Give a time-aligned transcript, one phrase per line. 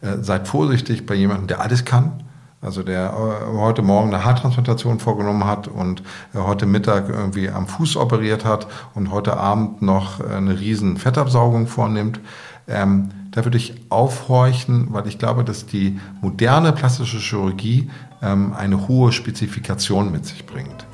[0.00, 2.24] äh, seid vorsichtig bei jemandem, der alles kann.
[2.60, 6.02] Also der äh, heute Morgen eine Haartransplantation vorgenommen hat und
[6.34, 11.68] äh, heute Mittag irgendwie am Fuß operiert hat und heute Abend noch eine riesen Fettabsaugung
[11.68, 12.20] vornimmt.
[12.66, 17.90] Ähm, da würde ich aufhorchen, weil ich glaube, dass die moderne plastische Chirurgie
[18.22, 20.86] ähm, eine hohe Spezifikation mit sich bringt.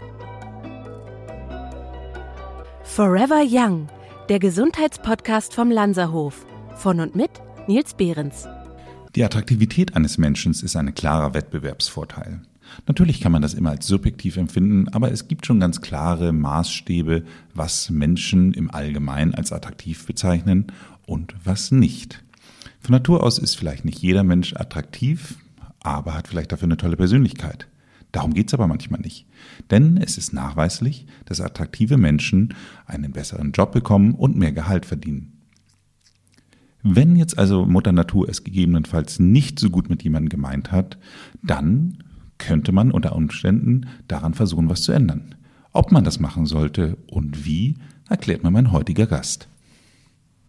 [2.83, 3.89] Forever Young,
[4.29, 6.45] der Gesundheitspodcast vom Lanzerhof.
[6.77, 7.31] Von und mit
[7.67, 8.47] Nils Behrens.
[9.15, 12.41] Die Attraktivität eines Menschen ist ein klarer Wettbewerbsvorteil.
[12.89, 17.23] Natürlich kann man das immer als subjektiv empfinden, aber es gibt schon ganz klare Maßstäbe,
[17.55, 20.67] was Menschen im Allgemeinen als attraktiv bezeichnen
[21.07, 22.25] und was nicht.
[22.81, 25.37] Von Natur aus ist vielleicht nicht jeder Mensch attraktiv,
[25.81, 27.69] aber hat vielleicht dafür eine tolle Persönlichkeit.
[28.11, 29.27] Darum geht es aber manchmal nicht.
[29.71, 32.55] Denn es ist nachweislich, dass attraktive Menschen
[32.87, 35.34] einen besseren Job bekommen und mehr Gehalt verdienen.
[36.87, 40.99] Wenn jetzt also Mutter Natur es gegebenenfalls nicht so gut mit jemandem gemeint hat,
[41.43, 42.05] dann
[42.37, 45.35] könnte man unter Umständen daran versuchen, was zu ändern.
[45.73, 47.77] Ob man das machen sollte und wie,
[48.11, 49.49] erklärt mir mein heutiger Gast.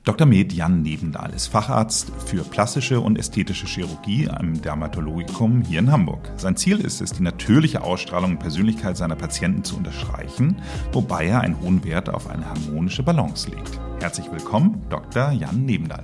[0.03, 0.28] Dr.
[0.28, 6.30] Med Jan Nebendahl ist Facharzt für plastische und ästhetische Chirurgie am Dermatologikum hier in Hamburg.
[6.36, 10.58] Sein Ziel ist es, die natürliche Ausstrahlung und Persönlichkeit seiner Patienten zu unterstreichen,
[10.91, 13.80] wobei er einen hohen Wert auf eine harmonische Balance legt.
[14.02, 15.31] Herzlich willkommen, Dr.
[15.31, 16.03] Jan Nebendahl.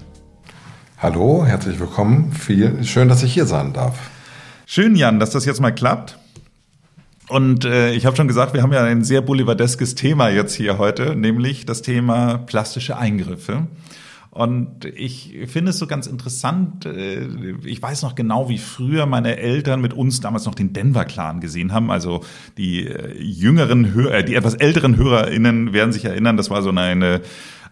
[1.02, 2.32] Hallo, herzlich willkommen.
[2.32, 4.12] Viel, schön, dass ich hier sein darf.
[4.68, 6.20] Schön, Jan, dass das jetzt mal klappt.
[7.28, 10.78] Und äh, ich habe schon gesagt, wir haben ja ein sehr boulevardeskes Thema jetzt hier
[10.78, 13.66] heute, nämlich das Thema plastische Eingriffe.
[14.30, 16.86] Und ich finde es so ganz interessant.
[16.86, 17.26] Äh,
[17.66, 21.42] ich weiß noch genau, wie früher meine Eltern mit uns damals noch den Denver Clan
[21.42, 21.90] gesehen haben.
[21.90, 22.24] Also
[22.60, 27.22] die äh, jüngeren, Hörer, die etwas älteren HörerInnen werden sich erinnern, das war so eine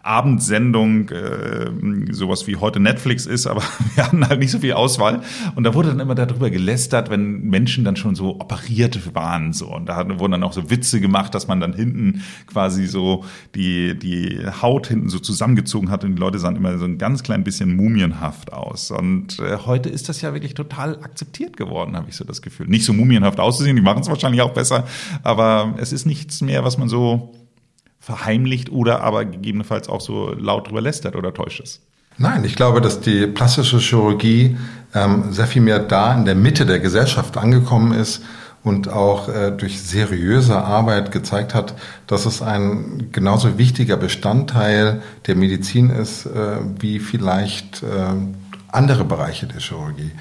[0.02, 1.70] Abendsendung, äh,
[2.12, 3.62] sowas wie heute Netflix ist, aber
[3.96, 5.22] wir hatten halt nicht so viel Auswahl.
[5.56, 9.52] Und da wurde dann immer darüber gelästert, wenn Menschen dann schon so operiert waren.
[9.54, 9.74] So.
[9.74, 13.98] Und da wurden dann auch so Witze gemacht, dass man dann hinten quasi so die,
[13.98, 17.44] die Haut hinten so zusammengezogen hat und die Leute sahen immer so ein ganz klein
[17.44, 18.92] bisschen mumienhaft aus.
[18.92, 22.68] Und äh, heute ist das ja wirklich total akzeptiert geworden, habe ich so das Gefühl.
[22.68, 24.86] Nicht so mumienhaft auszusehen, die machen es wahrscheinlich auch besser,
[25.24, 27.34] aber es ist nichts mehr, was man so
[28.10, 31.80] verheimlicht oder aber gegebenenfalls auch so laut drüber lästert oder täuscht es?
[32.18, 34.58] Nein, ich glaube, dass die plastische Chirurgie
[34.96, 38.24] ähm, sehr viel mehr da in der Mitte der Gesellschaft angekommen ist
[38.64, 41.76] und auch äh, durch seriöse Arbeit gezeigt hat,
[42.08, 47.86] dass es ein genauso wichtiger Bestandteil der Medizin ist, äh, wie vielleicht äh,
[48.70, 50.12] andere Bereiche der Chirurgie.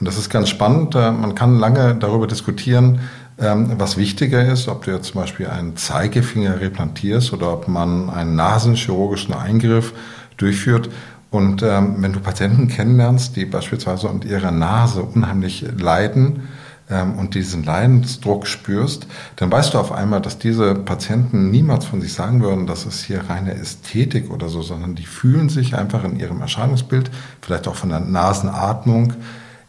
[0.00, 0.94] Und das ist ganz spannend.
[0.94, 3.00] Äh, man kann lange darüber diskutieren,
[3.36, 8.36] was wichtiger ist, ob du jetzt zum Beispiel einen Zeigefinger replantierst oder ob man einen
[8.36, 9.92] nasenchirurgischen Eingriff
[10.36, 10.88] durchführt.
[11.30, 16.48] Und ähm, wenn du Patienten kennenlernst, die beispielsweise unter ihrer Nase unheimlich leiden
[16.88, 22.00] ähm, und diesen Leidensdruck spürst, dann weißt du auf einmal, dass diese Patienten niemals von
[22.00, 26.04] sich sagen würden, dass es hier reine Ästhetik oder so, sondern die fühlen sich einfach
[26.04, 27.10] in ihrem Erscheinungsbild,
[27.42, 29.14] vielleicht auch von der Nasenatmung,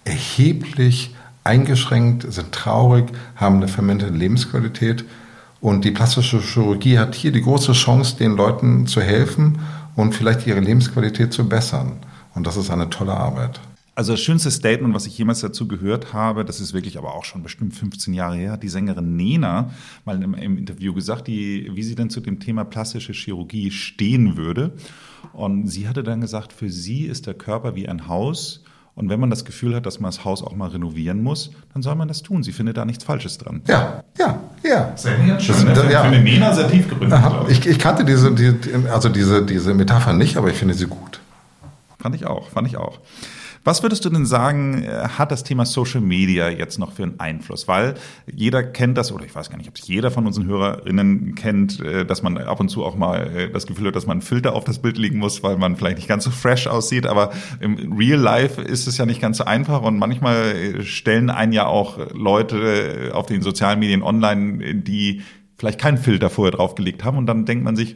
[0.03, 1.14] erheblich
[1.45, 5.05] eingeschränkt, sind traurig, haben eine verminderte Lebensqualität.
[5.61, 9.59] Und die plastische Chirurgie hat hier die große Chance, den Leuten zu helfen
[9.95, 11.93] und vielleicht ihre Lebensqualität zu bessern.
[12.33, 13.61] Und das ist eine tolle Arbeit.
[13.97, 17.23] Also das schönste Statement, was ich jemals dazu gehört habe, das ist wirklich aber auch
[17.23, 19.71] schon bestimmt 15 Jahre her, hat die Sängerin Nena
[20.03, 24.35] mal im, im Interview gesagt, die, wie sie denn zu dem Thema plastische Chirurgie stehen
[24.35, 24.73] würde.
[25.31, 28.64] Und sie hatte dann gesagt, für sie ist der Körper wie ein Haus
[28.95, 31.81] und wenn man das Gefühl hat, dass man das Haus auch mal renovieren muss, dann
[31.81, 32.43] soll man das tun.
[32.43, 33.61] Sie findet da nichts Falsches dran.
[33.67, 34.93] Ja, ja, ja.
[34.95, 35.65] Sehr schön.
[35.65, 36.01] Das, das, ja.
[36.01, 37.19] Für eine Nena sehr tief gegründet.
[37.49, 38.53] Ich, ich, kannte diese, die,
[38.89, 41.19] also diese, diese Metapher nicht, aber ich finde sie gut.
[41.99, 42.99] Fand ich auch, fand ich auch.
[43.65, 47.19] Was würdest du denn sagen, äh, hat das Thema Social Media jetzt noch für einen
[47.19, 47.67] Einfluss?
[47.67, 47.95] Weil
[48.31, 51.79] jeder kennt das, oder ich weiß gar nicht, ob es jeder von unseren HörerInnen kennt,
[51.79, 54.21] äh, dass man ab und zu auch mal äh, das Gefühl hat, dass man einen
[54.21, 57.07] Filter auf das Bild legen muss, weil man vielleicht nicht ganz so fresh aussieht.
[57.07, 61.51] Aber im Real Life ist es ja nicht ganz so einfach und manchmal stellen einen
[61.51, 65.23] ja auch Leute auf den sozialen Medien online, die
[65.57, 67.95] vielleicht keinen Filter vorher draufgelegt haben und dann denkt man sich,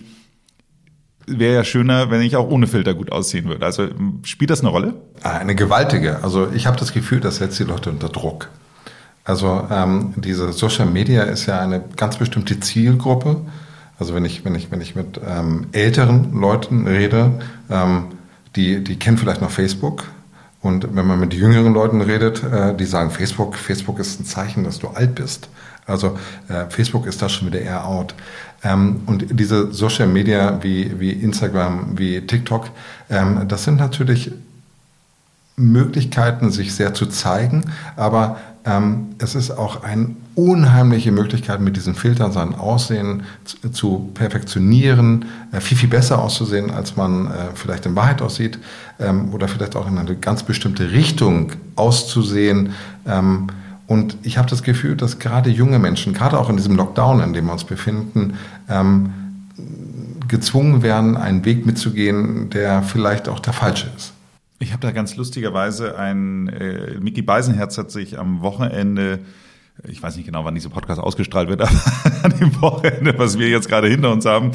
[1.30, 3.66] wäre ja schöner, wenn ich auch ohne Filter gut aussehen würde.
[3.66, 3.88] Also
[4.24, 4.94] spielt das eine Rolle?
[5.24, 6.24] Ah, eine gewaltige.
[6.24, 8.50] Also ich habe das Gefühl, das setzt die Leute unter Druck.
[9.24, 13.42] Also ähm, diese Social Media ist ja eine ganz bestimmte Zielgruppe.
[14.00, 17.32] Also wenn ich, wenn ich, wenn ich mit ähm, älteren Leuten rede,
[17.70, 18.06] ähm,
[18.56, 20.06] die, die kennen vielleicht noch Facebook.
[20.62, 24.64] Und wenn man mit jüngeren Leuten redet, äh, die sagen, Facebook, Facebook ist ein Zeichen,
[24.64, 25.50] dass du alt bist.
[25.86, 26.18] Also
[26.50, 28.14] äh, Facebook ist da schon wieder eher out.
[28.64, 32.70] Ähm, und diese Social Media wie, wie Instagram, wie TikTok,
[33.10, 34.32] ähm, das sind natürlich
[35.56, 37.66] Möglichkeiten, sich sehr zu zeigen,
[37.96, 44.12] aber ähm, es ist auch eine unheimliche Möglichkeit, mit diesen Filtern sein Aussehen zu, zu
[44.14, 48.58] perfektionieren, äh, viel, viel besser auszusehen, als man äh, vielleicht in Wahrheit aussieht,
[49.00, 52.72] ähm, oder vielleicht auch in eine ganz bestimmte Richtung auszusehen.
[53.06, 53.48] Ähm,
[53.88, 57.34] und ich habe das Gefühl, dass gerade junge Menschen, gerade auch in diesem Lockdown, in
[57.34, 58.36] dem wir uns befinden,
[58.70, 59.12] ähm,
[60.28, 64.14] gezwungen werden, einen Weg mitzugehen, der vielleicht auch der falsche ist.
[64.60, 69.20] Ich habe da ganz lustigerweise ein, äh, Mickey Beisenherz hat sich am Wochenende
[69.88, 71.72] ich weiß nicht genau, wann dieser Podcast ausgestrahlt wird, aber
[72.24, 74.52] an dem Wochenende, was wir jetzt gerade hinter uns haben,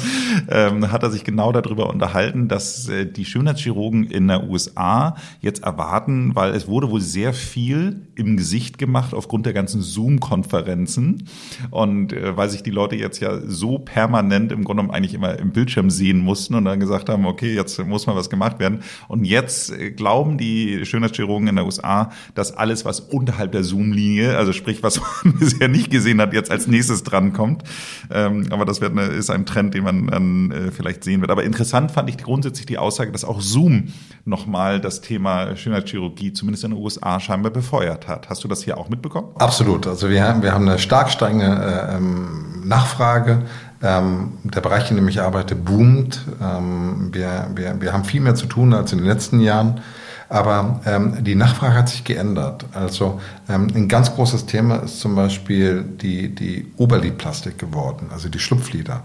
[0.49, 5.63] ähm, hat er sich genau darüber unterhalten, dass äh, die Schönheitschirurgen in der USA jetzt
[5.63, 11.27] erwarten, weil es wurde wohl sehr viel im Gesicht gemacht aufgrund der ganzen Zoom-Konferenzen.
[11.71, 15.37] Und äh, weil sich die Leute jetzt ja so permanent im Grunde genommen eigentlich immer
[15.39, 18.81] im Bildschirm sehen mussten und dann gesagt haben, okay, jetzt muss mal was gemacht werden.
[19.07, 24.37] Und jetzt äh, glauben die Schönheitschirurgen in der USA, dass alles, was unterhalb der Zoom-Linie,
[24.37, 24.99] also sprich, was
[25.39, 27.63] bisher nicht gesehen hat, jetzt als nächstes drankommt.
[28.11, 31.31] Ähm, aber das wird eine, ist ein Trend, den man dann äh, vielleicht sehen wird.
[31.31, 33.93] Aber interessant fand ich grundsätzlich die Aussage, dass auch Zoom
[34.25, 38.29] nochmal das Thema Schönheitschirurgie zumindest in den USA scheinbar befeuert hat.
[38.29, 39.29] Hast du das hier auch mitbekommen?
[39.35, 39.87] Absolut.
[39.87, 43.43] Also wir haben, wir haben eine stark steigende äh, ähm, Nachfrage.
[43.83, 46.25] Ähm, der Bereich, in dem ich arbeite, boomt.
[46.41, 49.81] Ähm, wir, wir, wir haben viel mehr zu tun als in den letzten Jahren.
[50.27, 52.65] Aber ähm, die Nachfrage hat sich geändert.
[52.73, 58.39] Also ähm, ein ganz großes Thema ist zum Beispiel die, die Oberlidplastik geworden, also die
[58.39, 59.03] Schlupflider.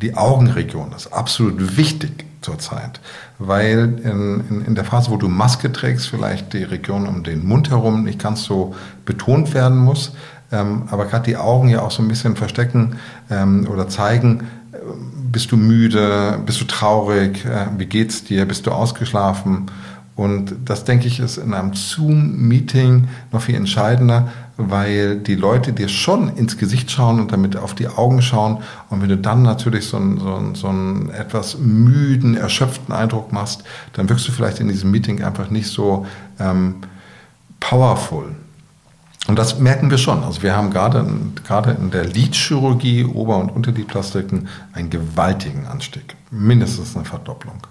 [0.00, 3.00] Die Augenregion ist absolut wichtig zurzeit,
[3.38, 7.46] weil in, in, in der Phase, wo du Maske trägst, vielleicht die Region um den
[7.46, 8.74] Mund herum nicht ganz so
[9.04, 10.12] betont werden muss.
[10.52, 12.96] Ähm, aber gerade die Augen ja auch so ein bisschen verstecken
[13.30, 14.76] ähm, oder zeigen, äh,
[15.30, 19.66] bist du müde, bist du traurig, äh, wie geht's dir, bist du ausgeschlafen?
[20.20, 24.28] Und das, denke ich, ist in einem Zoom-Meeting noch viel entscheidender,
[24.58, 28.58] weil die Leute dir schon ins Gesicht schauen und damit auf die Augen schauen.
[28.90, 33.32] Und wenn du dann natürlich so einen, so einen, so einen etwas müden, erschöpften Eindruck
[33.32, 33.64] machst,
[33.94, 36.04] dann wirkst du vielleicht in diesem Meeting einfach nicht so
[36.38, 36.74] ähm,
[37.58, 38.26] powerful.
[39.26, 40.22] Und das merken wir schon.
[40.22, 41.02] Also wir haben gerade,
[41.46, 46.14] gerade in der Lidchirurgie, Ober- und Unterlidplastiken, einen gewaltigen Anstieg.
[46.30, 47.62] Mindestens eine Verdopplung.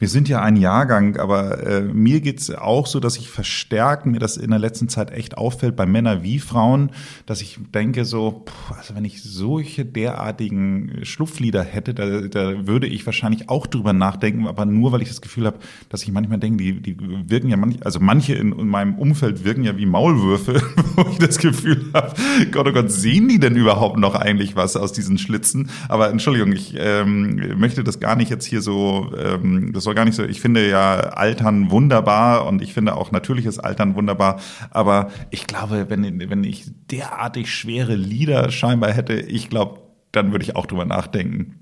[0.00, 4.20] Wir sind ja ein Jahrgang, aber äh, mir geht's auch so, dass ich verstärkt mir
[4.20, 6.90] das in der letzten Zeit echt auffällt, bei Männern wie Frauen,
[7.26, 12.86] dass ich denke so, puh, also wenn ich solche derartigen Schlupflieder hätte, da, da würde
[12.86, 15.58] ich wahrscheinlich auch drüber nachdenken, aber nur, weil ich das Gefühl habe,
[15.88, 16.96] dass ich manchmal denke, die, die
[17.28, 20.62] wirken ja manch, also manche in, in meinem Umfeld wirken ja wie Maulwürfe,
[20.94, 22.14] wo ich das Gefühl habe,
[22.52, 25.70] Gott, oh Gott, sehen die denn überhaupt noch eigentlich was aus diesen Schlitzen?
[25.88, 30.04] Aber Entschuldigung, ich ähm, möchte das gar nicht jetzt hier so ähm, das soll gar
[30.04, 34.38] nicht so, ich finde ja Altern wunderbar und ich finde auch natürliches Altern wunderbar,
[34.70, 39.80] aber ich glaube, wenn, wenn ich derartig schwere Lieder scheinbar hätte, ich glaube,
[40.12, 41.54] dann würde ich auch drüber nachdenken.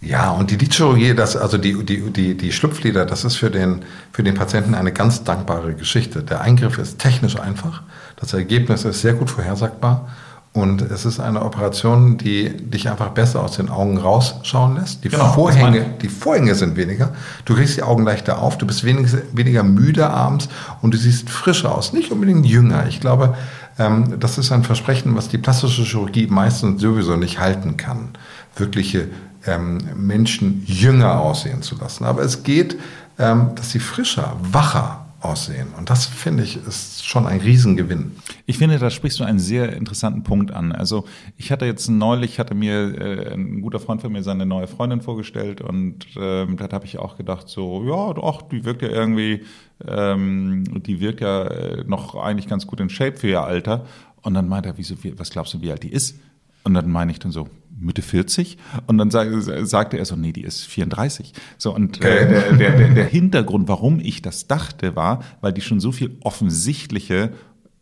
[0.00, 3.84] Ja, und die Lidchirurgie, das, also die, die, die, die Schlupflider, das ist für den,
[4.10, 6.24] für den Patienten eine ganz dankbare Geschichte.
[6.24, 7.84] Der Eingriff ist technisch einfach,
[8.16, 10.08] das Ergebnis ist sehr gut vorhersagbar
[10.52, 15.04] und es ist eine Operation, die dich einfach besser aus den Augen rausschauen lässt.
[15.04, 17.12] Die, genau, Vorhänge, die Vorhänge sind weniger.
[17.44, 18.58] Du kriegst die Augen leichter auf.
[18.58, 20.48] Du bist weniger, weniger müde abends
[20.80, 21.92] und du siehst frischer aus.
[21.92, 22.86] Nicht unbedingt jünger.
[22.88, 23.36] Ich glaube,
[23.78, 28.10] ähm, das ist ein Versprechen, was die plastische Chirurgie meistens sowieso nicht halten kann.
[28.56, 29.08] Wirkliche
[29.46, 32.04] ähm, Menschen jünger aussehen zu lassen.
[32.04, 32.76] Aber es geht,
[33.18, 35.68] ähm, dass sie frischer, wacher aussehen.
[35.76, 38.12] Und das finde ich ist schon ein Riesengewinn.
[38.46, 40.70] Ich finde, da sprichst du einen sehr interessanten Punkt an.
[40.72, 41.06] Also
[41.36, 45.00] ich hatte jetzt neulich, hatte mir äh, ein guter Freund von mir seine neue Freundin
[45.00, 49.44] vorgestellt und ähm, da habe ich auch gedacht, so, ja, doch, die wirkt ja irgendwie,
[49.86, 53.86] ähm, die wirkt ja äh, noch eigentlich ganz gut in Shape für ihr Alter.
[54.22, 56.20] Und dann meinte er, wieso, was glaubst du, wie alt die ist?
[56.64, 57.48] Und dann meine ich dann so,
[57.80, 59.28] Mitte 40 und dann sag,
[59.66, 61.32] sagte er so, nee, die ist 34.
[61.56, 65.60] So und äh, der, der, der, der Hintergrund, warum ich das dachte, war, weil die
[65.60, 67.32] schon so viel offensichtliche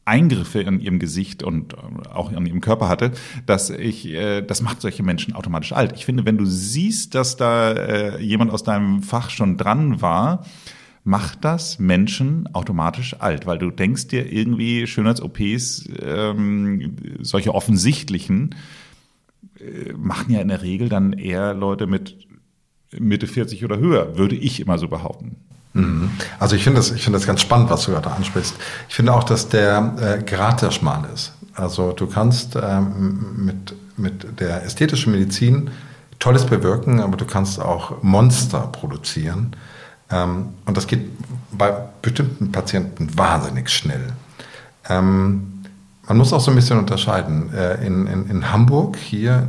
[0.06, 3.12] Eingriffe in ihrem Gesicht und äh, auch in ihrem Körper hatte,
[3.44, 5.92] dass ich, äh, das macht solche Menschen automatisch alt.
[5.96, 10.44] Ich finde, wenn du siehst, dass da äh, jemand aus deinem Fach schon dran war,
[11.02, 18.54] macht das Menschen automatisch alt, weil du denkst dir irgendwie Schönheits-OPs, ähm, solche offensichtlichen,
[19.96, 22.16] machen ja in der Regel dann eher Leute mit
[22.98, 25.36] Mitte 40 oder höher, würde ich immer so behaupten.
[25.72, 26.10] Mhm.
[26.38, 28.54] Also ich finde das, ich das ganz spannend, was du gerade ansprichst.
[28.88, 31.32] Ich finde auch, dass der äh, Grad der schmal ist.
[31.54, 35.70] Also du kannst ähm, mit, mit der ästhetischen Medizin
[36.18, 39.54] Tolles bewirken, aber du kannst auch Monster produzieren.
[40.10, 41.10] Ähm, und das geht
[41.52, 44.12] bei bestimmten Patienten wahnsinnig schnell.
[44.88, 45.55] Ähm,
[46.08, 47.52] man muss auch so ein bisschen unterscheiden.
[47.54, 49.48] Äh, in, in, in Hamburg hier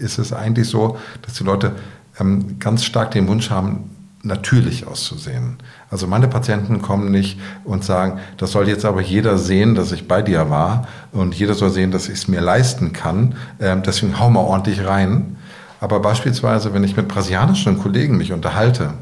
[0.00, 1.72] äh, ist es eigentlich so, dass die Leute
[2.20, 3.90] ähm, ganz stark den Wunsch haben,
[4.24, 5.58] natürlich auszusehen.
[5.90, 10.08] Also meine Patienten kommen nicht und sagen, das soll jetzt aber jeder sehen, dass ich
[10.08, 13.34] bei dir war und jeder soll sehen, dass ich es mir leisten kann.
[13.60, 15.36] Ähm, deswegen hau mal ordentlich rein.
[15.80, 18.94] Aber beispielsweise, wenn ich mit brasilianischen Kollegen mich unterhalte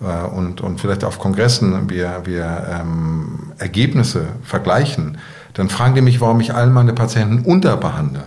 [0.00, 5.18] äh, und, und vielleicht auf Kongressen wir, wir ähm, Ergebnisse vergleichen,
[5.54, 8.22] dann fragen die mich, warum ich all meine Patienten unterbehandle.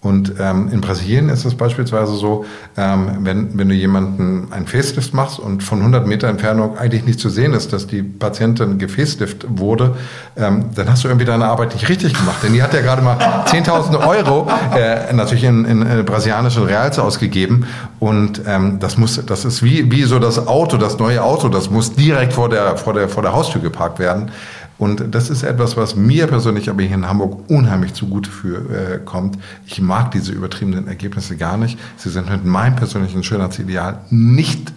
[0.00, 2.44] Und ähm, in Brasilien ist es beispielsweise so,
[2.76, 7.18] ähm, wenn, wenn du jemanden ein Facelift machst und von 100 Meter Entfernung eigentlich nicht
[7.18, 9.96] zu sehen ist, dass die Patientin gefacelift wurde,
[10.36, 12.36] ähm, dann hast du irgendwie deine Arbeit nicht richtig gemacht.
[12.44, 17.00] Denn die hat ja gerade mal 10.000 Euro äh, natürlich in, in, in brasilianischen Reals
[17.00, 17.66] ausgegeben.
[17.98, 21.70] Und ähm, das muss, das ist wie, wie so das Auto, das neue Auto, das
[21.70, 24.30] muss direkt vor der, vor der, vor der Haustür geparkt werden.
[24.78, 28.98] Und das ist etwas, was mir persönlich aber hier in Hamburg unheimlich zugute für, äh,
[29.04, 29.36] kommt.
[29.66, 31.78] Ich mag diese übertriebenen Ergebnisse gar nicht.
[31.96, 34.72] Sie sind mit meinem persönlichen Schönheitsideal nicht äh,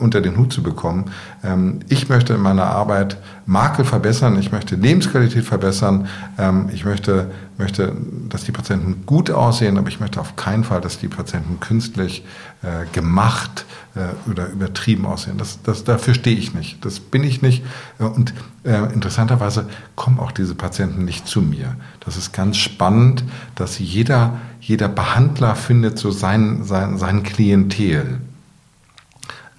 [0.00, 1.12] unter den Hut zu bekommen.
[1.44, 3.16] Ähm, ich möchte in meiner Arbeit
[3.46, 7.92] Makel verbessern, ich möchte Lebensqualität verbessern, ähm, ich möchte, möchte,
[8.28, 12.24] dass die Patienten gut aussehen, aber ich möchte auf keinen Fall, dass die Patienten künstlich
[12.62, 13.64] äh, gemacht
[13.94, 15.38] äh, oder übertrieben aussehen.
[15.38, 16.84] Das, das, dafür stehe ich nicht.
[16.84, 17.62] Das bin ich nicht.
[17.98, 18.32] Äh, und
[18.64, 19.66] äh, interessanterweise
[19.96, 21.76] kommen auch diese Patienten nicht zu mir.
[22.00, 23.22] Das ist ganz spannend,
[23.54, 28.20] dass jeder, jeder Behandler findet so sein, sein, sein Klientel.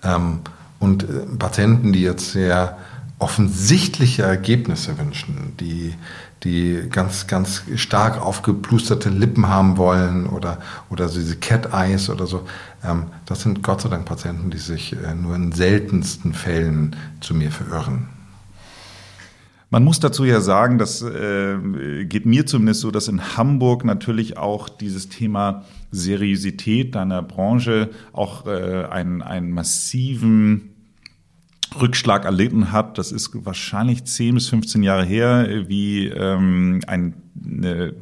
[0.04, 0.40] Ähm,
[0.80, 2.78] und äh, Patienten, die jetzt sehr
[3.20, 5.94] offensichtliche Ergebnisse wünschen, die,
[6.44, 10.58] die ganz, ganz stark aufgeplusterte Lippen haben wollen oder,
[10.90, 12.46] oder so diese Cat Eyes oder so.
[12.84, 17.34] Ähm, das sind Gott sei Dank Patienten, die sich äh, nur in seltensten Fällen zu
[17.34, 18.10] mir verirren.
[19.70, 24.38] Man muss dazu ja sagen, das äh, geht mir zumindest so, dass in Hamburg natürlich
[24.38, 30.74] auch dieses Thema Seriosität deiner Branche auch äh, einen, einen massiven
[31.80, 32.98] Rückschlag erlitten hat.
[32.98, 37.14] Das ist wahrscheinlich 10 bis 15 Jahre her, wie ähm, eine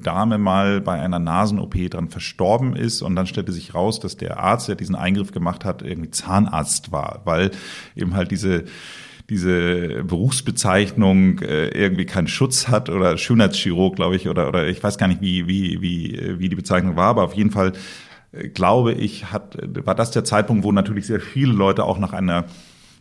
[0.03, 4.39] Dame mal bei einer Nasen-OP dran verstorben ist und dann stellte sich raus, dass der
[4.39, 7.51] Arzt, der diesen Eingriff gemacht hat, irgendwie Zahnarzt war, weil
[7.95, 8.65] eben halt diese
[9.31, 14.97] diese Berufsbezeichnung äh, irgendwie keinen Schutz hat oder Schönheitschirurg, glaube ich, oder, oder ich weiß
[14.97, 17.71] gar nicht, wie, wie, wie, wie die Bezeichnung war, aber auf jeden Fall
[18.33, 22.11] äh, glaube ich, hat, war das der Zeitpunkt, wo natürlich sehr viele Leute auch nach
[22.11, 22.43] einer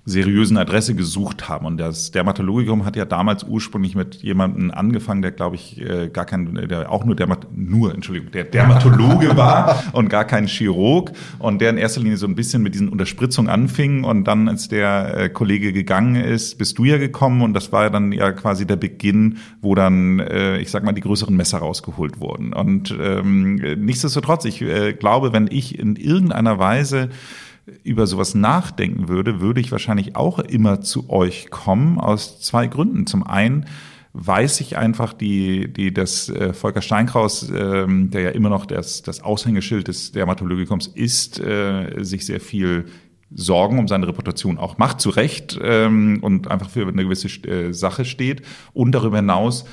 [0.07, 1.67] seriösen Adresse gesucht haben.
[1.67, 6.25] Und das Dermatologikum hat ja damals ursprünglich mit jemandem angefangen, der, glaube ich, äh, gar
[6.25, 11.61] kein, der auch nur Dermat nur, Entschuldigung, der Dermatologe war und gar kein Chirurg und
[11.61, 14.05] der in erster Linie so ein bisschen mit diesen Unterspritzungen anfing.
[14.05, 17.85] Und dann, als der äh, Kollege gegangen ist, bist du ja gekommen und das war
[17.85, 21.59] ja dann ja quasi der Beginn, wo dann, äh, ich sag mal, die größeren Messer
[21.59, 22.55] rausgeholt wurden.
[22.55, 27.11] Und ähm, nichtsdestotrotz, ich äh, glaube, wenn ich in irgendeiner Weise
[27.83, 33.07] über sowas nachdenken würde, würde ich wahrscheinlich auch immer zu euch kommen, aus zwei Gründen.
[33.07, 33.67] Zum einen
[34.13, 39.03] weiß ich einfach, die, die, das äh, Volker Steinkraus, ähm, der ja immer noch das,
[39.03, 42.87] das Aushängeschild des Dermatologikums ist, äh, sich sehr viel
[43.33, 47.73] Sorgen um seine Reputation auch macht, zu Recht ähm, und einfach für eine gewisse äh,
[47.73, 48.43] Sache steht.
[48.73, 49.65] Und darüber hinaus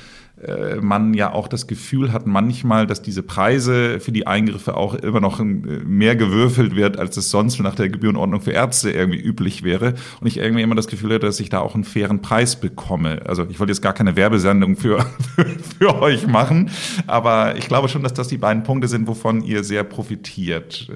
[0.80, 5.20] man ja auch das Gefühl hat manchmal, dass diese Preise für die Eingriffe auch immer
[5.20, 9.94] noch mehr gewürfelt wird, als es sonst nach der Gebührenordnung für Ärzte irgendwie üblich wäre.
[10.20, 13.22] Und ich irgendwie immer das Gefühl hatte, dass ich da auch einen fairen Preis bekomme.
[13.26, 15.46] Also ich wollte jetzt gar keine Werbesendung für, für,
[15.78, 16.70] für euch machen,
[17.06, 20.90] aber ich glaube schon, dass das die beiden Punkte sind, wovon ihr sehr profitiert.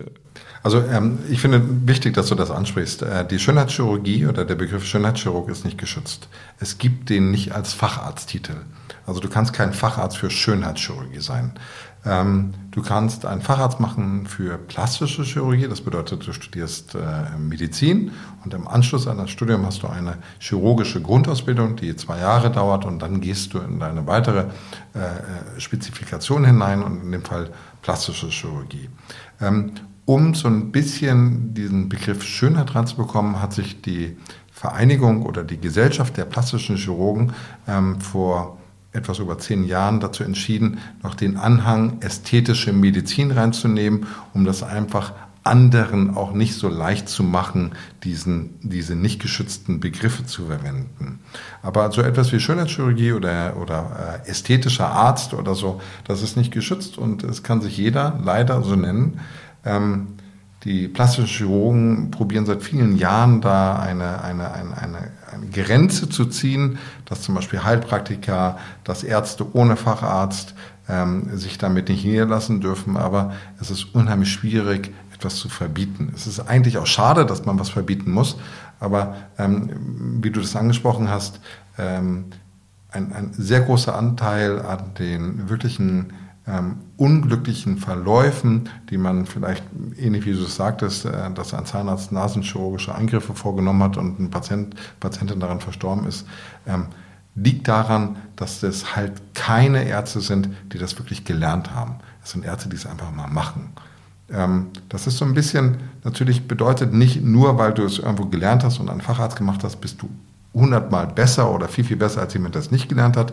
[0.62, 3.02] Also ähm, ich finde wichtig, dass du das ansprichst.
[3.02, 6.28] Äh, die Schönheitschirurgie oder der Begriff Schönheitschirurg ist nicht geschützt.
[6.60, 8.54] Es gibt den nicht als Facharzttitel.
[9.06, 11.52] Also du kannst kein Facharzt für Schönheitschirurgie sein.
[12.04, 18.10] Ähm, du kannst einen Facharzt machen für plastische Chirurgie, das bedeutet, du studierst äh, Medizin
[18.44, 22.84] und im Anschluss an das Studium hast du eine chirurgische Grundausbildung, die zwei Jahre dauert
[22.84, 24.46] und dann gehst du in deine weitere
[24.94, 27.50] äh, Spezifikation hinein und in dem Fall
[27.82, 28.88] plastische Chirurgie.
[29.40, 29.72] Ähm,
[30.04, 34.16] um so ein bisschen diesen Begriff Schönheit ranzubekommen, hat sich die
[34.50, 37.32] Vereinigung oder die Gesellschaft der plastischen Chirurgen
[37.68, 38.58] ähm, vor
[38.92, 45.12] etwas über zehn Jahren dazu entschieden, noch den Anhang ästhetische Medizin reinzunehmen, um das einfach
[45.44, 47.72] anderen auch nicht so leicht zu machen,
[48.04, 51.18] diesen, diese nicht geschützten Begriffe zu verwenden.
[51.62, 56.52] Aber so etwas wie Schönheitschirurgie oder, oder äh, ästhetischer Arzt oder so, das ist nicht
[56.52, 59.20] geschützt und es kann sich jeder leider so nennen.
[59.64, 60.08] Ähm,
[60.64, 66.26] die plastischen Chirurgen probieren seit vielen Jahren da eine, eine, eine, eine eine Grenze zu
[66.26, 70.54] ziehen, dass zum Beispiel Heilpraktiker, dass Ärzte ohne Facharzt
[70.88, 72.96] ähm, sich damit nicht niederlassen dürfen.
[72.96, 76.12] Aber es ist unheimlich schwierig, etwas zu verbieten.
[76.14, 78.36] Es ist eigentlich auch schade, dass man was verbieten muss.
[78.80, 81.40] Aber ähm, wie du das angesprochen hast,
[81.78, 82.26] ähm,
[82.90, 86.12] ein, ein sehr großer Anteil an den wirklichen
[86.46, 89.64] ähm, unglücklichen Verläufen, die man vielleicht,
[89.96, 94.30] ähnlich wie du es sagtest, äh, dass ein Zahnarzt nasenchirurgische Eingriffe vorgenommen hat und ein
[94.30, 96.26] Patient, Patientin daran verstorben ist,
[96.66, 96.86] ähm,
[97.34, 101.96] liegt daran, dass es halt keine Ärzte sind, die das wirklich gelernt haben.
[102.22, 103.70] Es sind Ärzte, die es einfach mal machen.
[104.30, 108.64] Ähm, das ist so ein bisschen, natürlich bedeutet nicht nur, weil du es irgendwo gelernt
[108.64, 110.08] hast und einen Facharzt gemacht hast, bist du
[110.54, 113.32] hundertmal besser oder viel, viel besser, als jemand, der es nicht gelernt hat.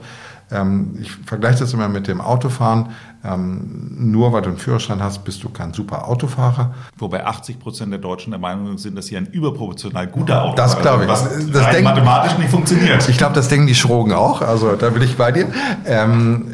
[0.51, 2.89] Ähm, ich vergleiche das immer mit dem Autofahren.
[3.23, 6.73] Ähm, nur weil du einen Führerschein hast, bist du kein super Autofahrer.
[6.97, 10.81] Wobei 80 Prozent der Deutschen der Meinung sind, dass sie ein überproportional guter Autofahrer Das
[10.81, 11.09] glaube ich.
[11.09, 13.07] Was das denk, mathematisch nicht funktioniert.
[13.09, 14.41] Ich glaube, das denken die Schrogen auch.
[14.41, 15.47] Also da bin ich bei dir.
[15.85, 16.53] Ähm,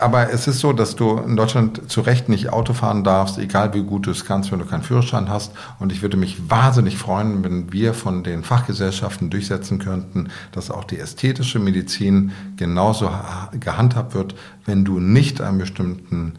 [0.00, 3.74] aber es ist so, dass du in Deutschland zu Recht nicht Auto fahren darfst, egal
[3.74, 5.52] wie gut du es kannst, wenn du keinen Führerschein hast.
[5.78, 10.84] Und ich würde mich wahnsinnig freuen, wenn wir von den Fachgesellschaften durchsetzen könnten, dass auch
[10.84, 13.10] die ästhetische Medizin genauso
[13.58, 16.34] gehandhabt wird, wenn du nicht einen bestimmten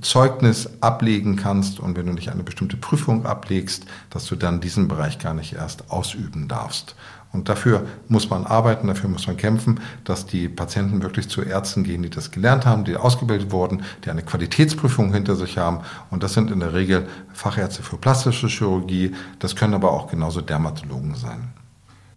[0.00, 4.88] Zeugnis ablegen kannst und wenn du nicht eine bestimmte Prüfung ablegst, dass du dann diesen
[4.88, 6.96] Bereich gar nicht erst ausüben darfst.
[7.34, 11.82] Und dafür muss man arbeiten, dafür muss man kämpfen, dass die Patienten wirklich zu Ärzten
[11.82, 15.80] gehen, die das gelernt haben, die ausgebildet wurden, die eine Qualitätsprüfung hinter sich haben.
[16.10, 19.12] Und das sind in der Regel Fachärzte für plastische Chirurgie.
[19.40, 21.52] Das können aber auch genauso Dermatologen sein.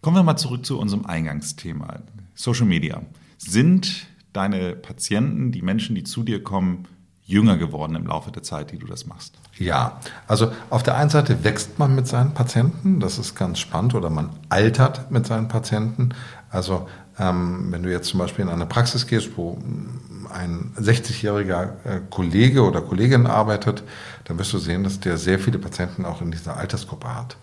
[0.01, 2.00] Kommen wir mal zurück zu unserem Eingangsthema.
[2.36, 3.01] Social Media.
[3.39, 6.88] Sind deine Patienten, die Menschen, die zu dir kommen,
[7.27, 9.36] jünger geworden im Laufe der Zeit, die du das machst?
[9.57, 13.93] Ja, also auf der einen Seite wächst man mit seinen Patienten, das ist ganz spannend,
[13.93, 16.15] oder man altert mit seinen Patienten.
[16.50, 16.88] Also
[17.19, 19.57] ähm, wenn du jetzt zum Beispiel in eine Praxis gehst, wo
[20.34, 23.84] ein 60-jähriger äh, Kollege oder Kollegin arbeitet,
[24.23, 27.38] dann wirst du sehen, dass der sehr viele Patienten auch in dieser Altersgruppe hat.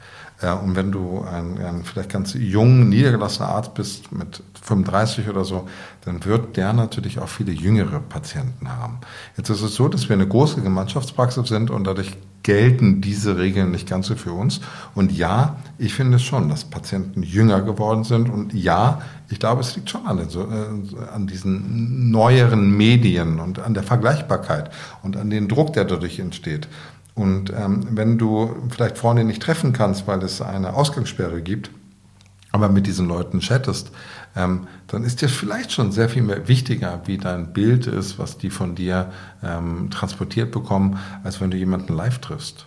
[0.44, 5.44] Äh, und wenn du ein, ein vielleicht ganz jung, niedergelassener Arzt bist mit 35 oder
[5.44, 5.68] so,
[6.04, 8.98] dann wird der natürlich auch viele jüngere Patienten haben.
[9.36, 13.70] Jetzt ist es so, dass wir eine große Gemeinschaftspraxis sind und dadurch gelten diese Regeln
[13.70, 14.60] nicht ganz so für uns.
[14.94, 18.28] Und ja, ich finde schon, dass Patienten jünger geworden sind.
[18.28, 23.60] Und ja, ich glaube, es liegt schon an, den, äh, an diesen neueren Medien und
[23.60, 24.70] an der Vergleichbarkeit
[25.02, 26.68] und an den Druck, der dadurch entsteht.
[27.14, 31.70] Und ähm, wenn du vielleicht Freunde nicht treffen kannst, weil es eine Ausgangssperre gibt,
[32.50, 33.90] aber mit diesen Leuten chattest,
[34.36, 38.38] ähm, dann ist dir vielleicht schon sehr viel mehr wichtiger, wie dein Bild ist, was
[38.38, 42.66] die von dir ähm, transportiert bekommen, als wenn du jemanden live triffst.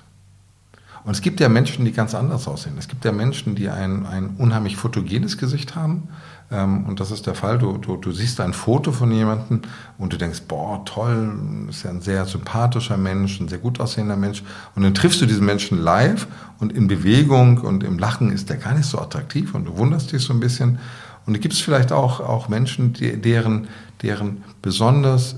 [1.03, 2.75] Und es gibt ja Menschen, die ganz anders aussehen.
[2.77, 6.09] Es gibt ja Menschen, die ein, ein unheimlich fotogenes Gesicht haben
[6.49, 7.57] und das ist der Fall.
[7.57, 9.63] Du, du, du siehst ein Foto von jemandem
[9.97, 11.37] und du denkst, boah, toll,
[11.69, 14.43] ist ja ein sehr sympathischer Mensch, ein sehr gut aussehender Mensch.
[14.73, 16.27] Und dann triffst du diesen Menschen live
[16.59, 20.13] und in Bewegung und im Lachen ist der gar nicht so attraktiv und du wunderst
[20.13, 20.79] dich so ein bisschen.
[21.25, 23.67] Und da gibt es vielleicht auch, auch Menschen, deren,
[24.01, 25.35] deren besonders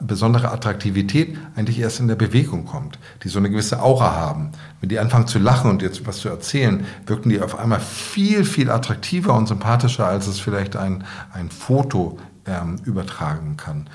[0.00, 4.52] besondere Attraktivität eigentlich erst in der Bewegung kommt, die so eine gewisse Aura haben.
[4.82, 8.44] Wenn die anfangen zu lachen und jetzt was zu erzählen, wirken die auf einmal viel,
[8.44, 13.88] viel attraktiver und sympathischer, als es vielleicht ein, ein Foto ähm, übertragen kann.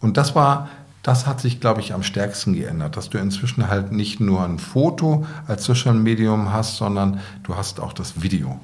[0.00, 0.68] Und das war,
[1.02, 4.58] das hat sich, glaube ich, am stärksten geändert, dass du inzwischen halt nicht nur ein
[4.58, 8.60] Foto als Social Medium hast, sondern du hast auch das Video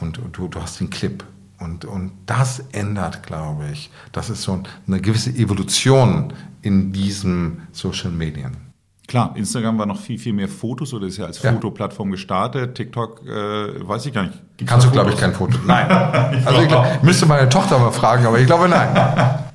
[0.00, 1.24] und du, du hast den Clip.
[1.58, 8.10] Und, und das ändert, glaube ich, das ist so eine gewisse Evolution in diesen Social
[8.10, 8.73] Medien.
[9.06, 11.52] Klar, Instagram war noch viel, viel mehr Fotos oder ist ja als ja.
[11.52, 12.74] Fotoplattform gestartet.
[12.74, 14.42] TikTok, äh, weiß ich gar nicht.
[14.56, 15.58] Gibt's Kannst du, glaube ich, kein Foto.
[15.66, 15.90] Nein.
[16.44, 19.44] also ich glaub, müsste meine Tochter mal fragen, aber ich glaube nein.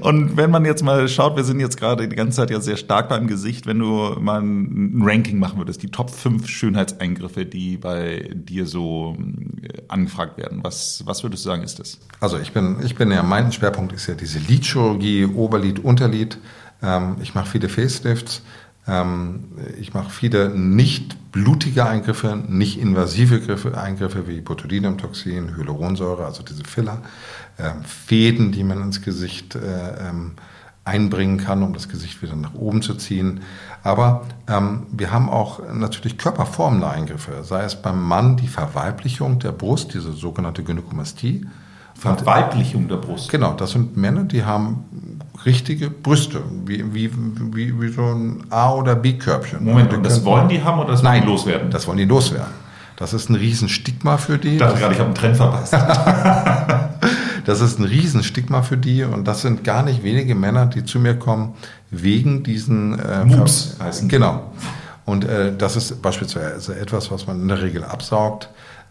[0.00, 2.76] Und wenn man jetzt mal schaut, wir sind jetzt gerade die ganze Zeit ja sehr
[2.76, 7.76] stark beim Gesicht, wenn du mal ein Ranking machen würdest, die Top 5 Schönheitseingriffe, die
[7.76, 9.16] bei dir so
[9.62, 11.98] äh, angefragt werden, was, was würdest du sagen, ist das?
[12.20, 16.38] Also ich bin, ich bin ja, mein Schwerpunkt ist ja diese Lidchirurgie, Oberlid, Unterlid.
[16.82, 18.42] Ähm, ich mache viele Facelifts.
[18.88, 19.44] Ähm,
[19.78, 26.64] ich mache viele nicht blutige Eingriffe, nicht invasive Griffe, Eingriffe wie Botulinumtoxin, Hyaluronsäure, also diese
[26.64, 27.02] Filler,
[27.58, 30.32] ähm, Fäden, die man ins Gesicht äh, ähm,
[30.84, 33.40] einbringen kann, um das Gesicht wieder nach oben zu ziehen.
[33.82, 39.52] Aber ähm, wir haben auch natürlich körperformende Eingriffe, sei es beim Mann die Verweiblichung der
[39.52, 41.46] Brust, diese sogenannte Gynäkomastie.
[41.94, 43.30] Verweiblichung der Brust.
[43.30, 47.10] Genau, das sind Männer, die haben richtige Brüste, wie, wie,
[47.54, 49.64] wie, wie so ein A- oder B-Körbchen.
[49.64, 51.70] Moment, und das wollen die haben oder das wollen die loswerden?
[51.70, 52.66] Das wollen die loswerden.
[52.96, 54.54] Das ist ein Riesenstigma für die.
[54.54, 55.72] Ich dachte gerade, ich habe einen Trend verpasst.
[57.44, 60.98] das ist ein Riesenstigma für die und das sind gar nicht wenige Männer, die zu
[60.98, 61.54] mir kommen
[61.90, 64.08] wegen diesen äh, Moves heißen.
[64.08, 64.50] Genau.
[65.04, 68.48] Und äh, das ist beispielsweise etwas, was man in der Regel absaugt.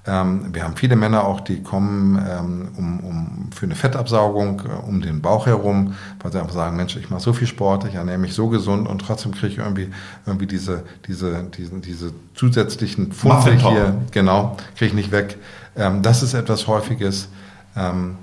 [0.07, 4.87] Ähm, wir haben viele Männer auch, die kommen ähm, um, um, für eine Fettabsaugung äh,
[4.87, 7.95] um den Bauch herum, weil sie einfach sagen, Mensch, ich mache so viel Sport, ich
[7.95, 9.89] ernähre mich so gesund und trotzdem kriege ich irgendwie,
[10.27, 15.37] irgendwie diese, diese, diese, diese zusätzlichen Pfunde hier, genau, kriege ich nicht weg.
[15.75, 17.29] Ähm, das ist etwas Häufiges.
[17.75, 18.17] Ähm,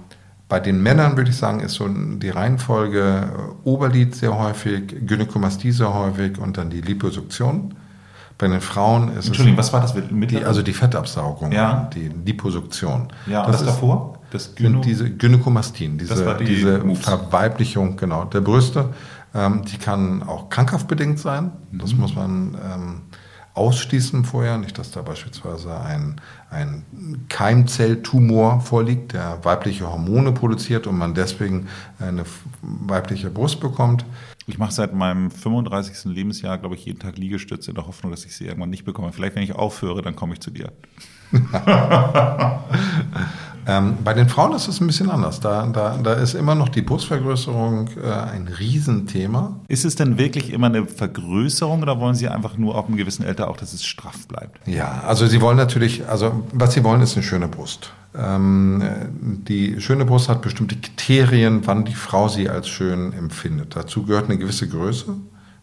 [0.48, 5.72] bei den Männern würde ich sagen, ist so die Reihenfolge äh, Oberlid sehr häufig, Gynäkomastie
[5.72, 7.74] sehr häufig und dann die Liposuktion.
[8.38, 11.88] Bei den Frauen ist Entschuldigung, was war das mit die, Also die Fettabsaugung, ja.
[11.94, 13.08] die Liposuktion.
[13.26, 14.18] Ja, das, das davor?
[14.30, 18.90] Das Gyno diese Gynäkomastien, diese, die diese Verweiblichung genau, der Brüste.
[19.34, 21.52] Ähm, die kann auch krankhaft bedingt sein.
[21.70, 22.00] Das mhm.
[22.00, 23.02] muss man ähm,
[23.54, 24.58] ausschließen vorher.
[24.58, 26.84] Nicht, dass da beispielsweise ein, ein
[27.28, 31.68] Keimzelltumor vorliegt, der weibliche Hormone produziert und man deswegen
[31.98, 32.24] eine
[32.62, 34.04] weibliche Brust bekommt.
[34.46, 36.12] Ich mache seit meinem 35.
[36.12, 39.12] Lebensjahr, glaube ich, jeden Tag Liegestütze in der Hoffnung, dass ich sie irgendwann nicht bekomme.
[39.12, 40.72] Vielleicht, wenn ich aufhöre, dann komme ich zu dir.
[43.66, 45.40] ähm, bei den Frauen ist es ein bisschen anders.
[45.40, 49.60] Da, da, da ist immer noch die Brustvergrößerung äh, ein Riesenthema.
[49.68, 53.24] Ist es denn wirklich immer eine Vergrößerung oder wollen Sie einfach nur auf einem gewissen
[53.24, 54.68] Alter auch, dass es straff bleibt?
[54.68, 57.92] Ja, also Sie wollen natürlich, also was Sie wollen, ist eine schöne Brust.
[58.14, 58.82] Ähm,
[59.48, 63.74] die schöne Brust hat bestimmte Kriterien, wann die Frau sie als schön empfindet.
[63.76, 65.14] Dazu gehört eine gewisse Größe.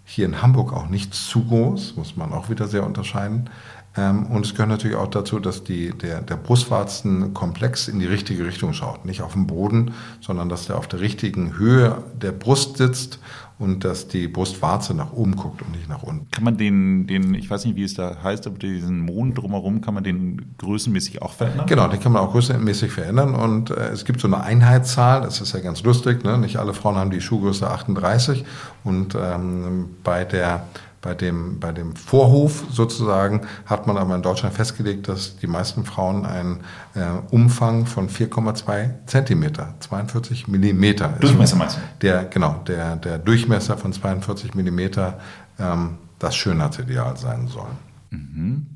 [0.03, 3.49] Hier in Hamburg auch nicht zu groß, muss man auch wieder sehr unterscheiden.
[3.95, 8.45] Ähm, und es gehört natürlich auch dazu, dass die, der, der Brustwarzenkomplex in die richtige
[8.45, 9.05] Richtung schaut.
[9.05, 13.19] Nicht auf dem Boden, sondern dass der auf der richtigen Höhe der Brust sitzt
[13.59, 16.31] und dass die Brustwarze nach oben guckt und nicht nach unten.
[16.31, 19.81] Kann man den, den ich weiß nicht, wie es da heißt, aber diesen Mond drumherum,
[19.81, 21.67] kann man den größenmäßig auch verändern?
[21.67, 25.41] Genau, den kann man auch größenmäßig verändern und äh, es gibt so eine Einheitszahl, das
[25.41, 26.37] ist ja ganz lustig, ne?
[26.37, 28.45] nicht alle Frauen haben die Schuhgröße 38
[28.85, 30.63] und ähm, bei der
[31.01, 35.85] bei dem, bei dem Vorhof sozusagen hat man aber in Deutschland festgelegt, dass die meisten
[35.85, 36.61] Frauen einen
[36.93, 41.09] äh, Umfang von 4,2 Zentimeter, 42 Millimeter.
[41.19, 41.81] Durchmesser meinst du?
[42.01, 45.19] Der, genau, der, der Durchmesser von 42 Millimeter
[45.57, 47.69] ähm, das Schönheitsideal sein soll.
[48.09, 48.67] Mhm.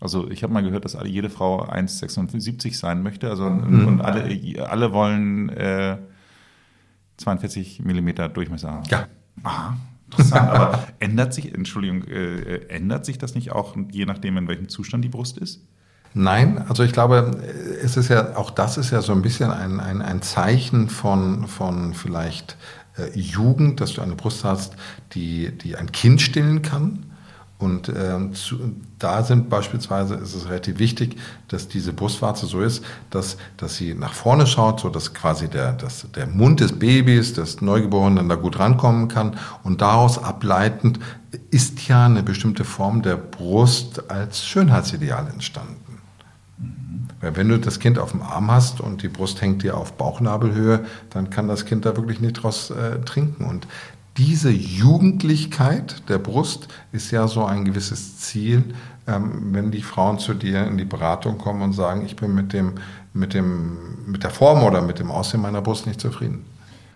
[0.00, 3.30] Also ich habe mal gehört, dass alle, jede Frau 1,76 sein möchte.
[3.30, 3.86] Also mhm.
[3.86, 5.98] und alle, alle wollen äh,
[7.18, 8.84] 42 Millimeter Durchmesser haben.
[8.88, 9.06] Ja.
[9.42, 9.76] Aha.
[10.10, 14.68] Interessant, aber ändert sich, Entschuldigung, äh, ändert sich das nicht auch je nachdem, in welchem
[14.68, 15.60] Zustand die Brust ist?
[16.14, 17.38] Nein, also ich glaube,
[17.82, 21.46] es ist ja, auch das ist ja so ein bisschen ein, ein, ein Zeichen von,
[21.46, 22.56] von vielleicht
[22.96, 24.74] äh, Jugend, dass du eine Brust hast,
[25.12, 27.07] die, die ein Kind stillen kann.
[27.58, 28.56] Und ähm, zu,
[29.00, 31.16] da sind beispielsweise ist es relativ wichtig,
[31.48, 35.72] dass diese Brustwarze so ist, dass, dass sie nach vorne schaut, so dass quasi der,
[35.72, 39.36] dass der Mund des Babys, des Neugeborenen da gut rankommen kann.
[39.64, 41.00] Und daraus ableitend
[41.50, 45.98] ist ja eine bestimmte Form der Brust als Schönheitsideal entstanden.
[46.58, 47.08] Mhm.
[47.20, 49.94] Weil wenn du das Kind auf dem Arm hast und die Brust hängt dir auf
[49.94, 53.46] Bauchnabelhöhe, dann kann das Kind da wirklich nicht draus äh, trinken.
[53.46, 53.66] Und
[54.18, 58.64] diese Jugendlichkeit der Brust ist ja so ein gewisses Ziel,
[59.06, 62.52] ähm, wenn die Frauen zu dir in die Beratung kommen und sagen, ich bin mit,
[62.52, 62.74] dem,
[63.14, 66.44] mit, dem, mit der Form oder mit dem Aussehen meiner Brust nicht zufrieden.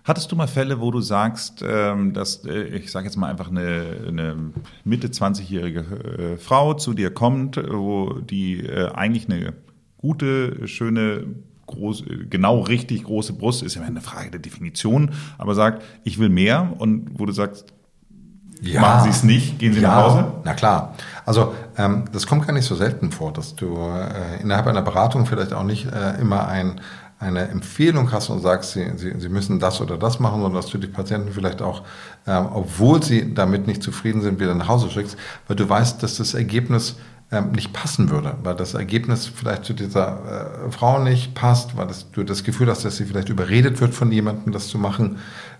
[0.03, 3.49] Hattest du mal Fälle, wo du sagst, ähm, dass, äh, ich sage jetzt mal einfach
[3.49, 4.35] eine, eine
[4.83, 9.53] Mitte 20-jährige äh, Frau zu dir kommt, wo die äh, eigentlich eine
[9.97, 11.23] gute, schöne
[11.73, 16.29] groß, genau richtig große Brust, ist ja eine Frage der Definition, aber sagt, ich will
[16.29, 17.73] mehr und wo du sagst,
[18.63, 20.25] ja, machen Sie es nicht, gehen Sie ja, nach Hause?
[20.45, 20.95] Na klar.
[21.25, 25.25] Also ähm, das kommt gar nicht so selten vor, dass du äh, innerhalb einer Beratung
[25.25, 26.79] vielleicht auch nicht äh, immer ein,
[27.19, 30.71] eine Empfehlung hast und sagst, Sie, Sie, Sie müssen das oder das machen, sondern dass
[30.71, 31.81] du die Patienten vielleicht auch,
[32.25, 36.17] ähm, obwohl sie damit nicht zufrieden sind, wieder nach Hause schickst, weil du weißt, dass
[36.17, 36.95] das Ergebnis
[37.33, 41.87] ähm, nicht passen würde, weil das Ergebnis vielleicht zu dieser äh, Frau nicht passt, weil
[41.87, 45.17] das, du das Gefühl hast, dass sie vielleicht überredet wird von jemandem, das zu machen.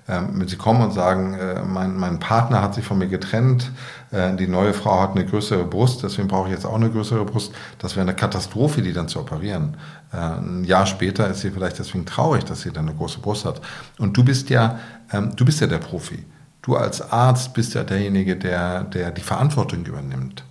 [0.08, 3.72] Ähm, wenn sie kommen und sagen, äh, mein, mein Partner hat sich von mir getrennt,
[4.12, 7.26] äh, die neue Frau hat eine größere Brust, deswegen brauche ich jetzt auch eine größere
[7.26, 9.78] Brust, das wäre eine Katastrophe, die dann zu operieren.
[10.12, 13.46] Äh, ein Jahr später ist sie vielleicht deswegen traurig, dass sie dann eine große Brust
[13.46, 13.62] hat.
[13.98, 14.78] Und du bist ja,
[15.12, 16.26] ähm, du bist ja der Profi.
[16.62, 20.44] Du als Arzt bist ja derjenige, der, der die Verantwortung übernimmt.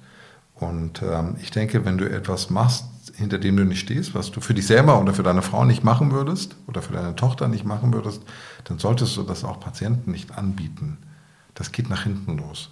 [0.63, 2.85] Und ähm, ich denke, wenn du etwas machst,
[3.17, 5.83] hinter dem du nicht stehst, was du für dich selber oder für deine Frau nicht
[5.83, 8.23] machen würdest oder für deine Tochter nicht machen würdest,
[8.65, 10.99] dann solltest du das auch Patienten nicht anbieten.
[11.55, 12.71] Das geht nach hinten los.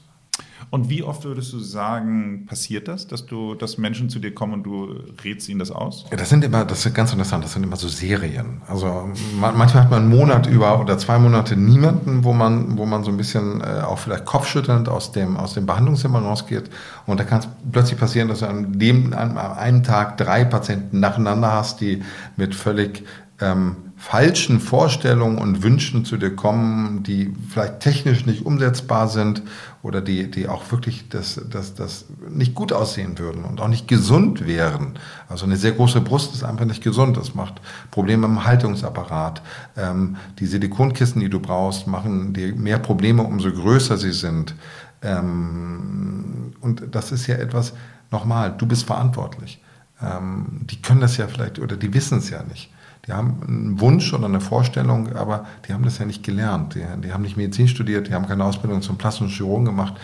[0.68, 4.52] Und wie oft würdest du sagen, passiert das, dass du, dass Menschen zu dir kommen
[4.52, 4.94] und du
[5.24, 6.04] rätst ihnen das aus?
[6.10, 8.60] Ja, das sind immer, das ist ganz interessant, das sind immer so Serien.
[8.66, 9.08] Also
[9.40, 13.10] manchmal hat man einen Monat über oder zwei Monate niemanden, wo man, wo man so
[13.10, 16.70] ein bisschen äh, auch vielleicht kopfschüttelnd aus dem, aus dem Behandlungszimmer rausgeht.
[17.06, 21.00] Und da kann es plötzlich passieren, dass du an, dem, an einem Tag drei Patienten
[21.00, 22.02] nacheinander hast, die
[22.36, 23.04] mit völlig
[23.40, 29.42] ähm, falschen Vorstellungen und Wünschen zu dir kommen, die vielleicht technisch nicht umsetzbar sind
[29.82, 33.88] oder die, die auch wirklich das, das, das nicht gut aussehen würden und auch nicht
[33.88, 34.98] gesund wären.
[35.28, 37.18] Also eine sehr große Brust ist einfach nicht gesund.
[37.18, 39.42] Das macht Probleme im Haltungsapparat.
[39.76, 44.54] Ähm, die Silikonkissen, die du brauchst, machen dir mehr Probleme, umso größer sie sind.
[45.02, 47.74] Ähm, und das ist ja etwas,
[48.10, 49.62] nochmal, du bist verantwortlich.
[50.02, 52.70] Ähm, die können das ja vielleicht oder die wissen es ja nicht.
[53.06, 56.74] Die haben einen Wunsch oder eine Vorstellung, aber die haben das ja nicht gelernt.
[56.74, 59.94] Die, die haben nicht Medizin studiert, die haben keine Ausbildung zum plastischen Chirurgen gemacht.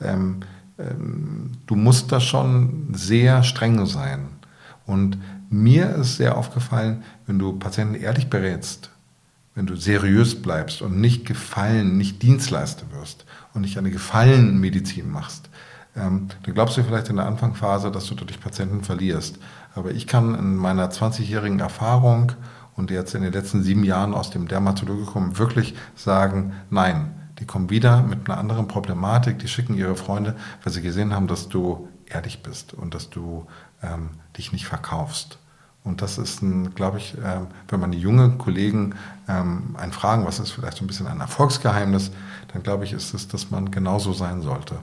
[0.00, 0.40] Ähm,
[0.78, 4.28] ähm, du musst da schon sehr streng sein.
[4.86, 5.18] Und
[5.50, 8.90] mir ist sehr aufgefallen, wenn du Patienten ehrlich berätst,
[9.54, 15.48] wenn du seriös bleibst und nicht Gefallen, nicht Dienstleister wirst und nicht eine Gefallenmedizin machst,
[15.96, 19.38] ähm, dann glaubst du vielleicht in der Anfangsphase, dass du dadurch Patienten verlierst.
[19.76, 22.32] Aber ich kann in meiner 20-jährigen Erfahrung
[22.76, 27.68] und jetzt in den letzten sieben Jahren aus dem Dermatologikum wirklich sagen, nein, die kommen
[27.68, 30.34] wieder mit einer anderen Problematik, die schicken ihre Freunde,
[30.64, 33.46] weil sie gesehen haben, dass du ehrlich bist und dass du
[33.82, 35.38] ähm, dich nicht verkaufst.
[35.84, 36.40] Und das ist,
[36.74, 38.94] glaube ich, ähm, wenn man die jungen Kollegen
[39.28, 42.10] ähm, einen fragen, was ist vielleicht so ein bisschen ein Erfolgsgeheimnis,
[42.52, 44.78] dann glaube ich, ist es, dass man genauso sein sollte.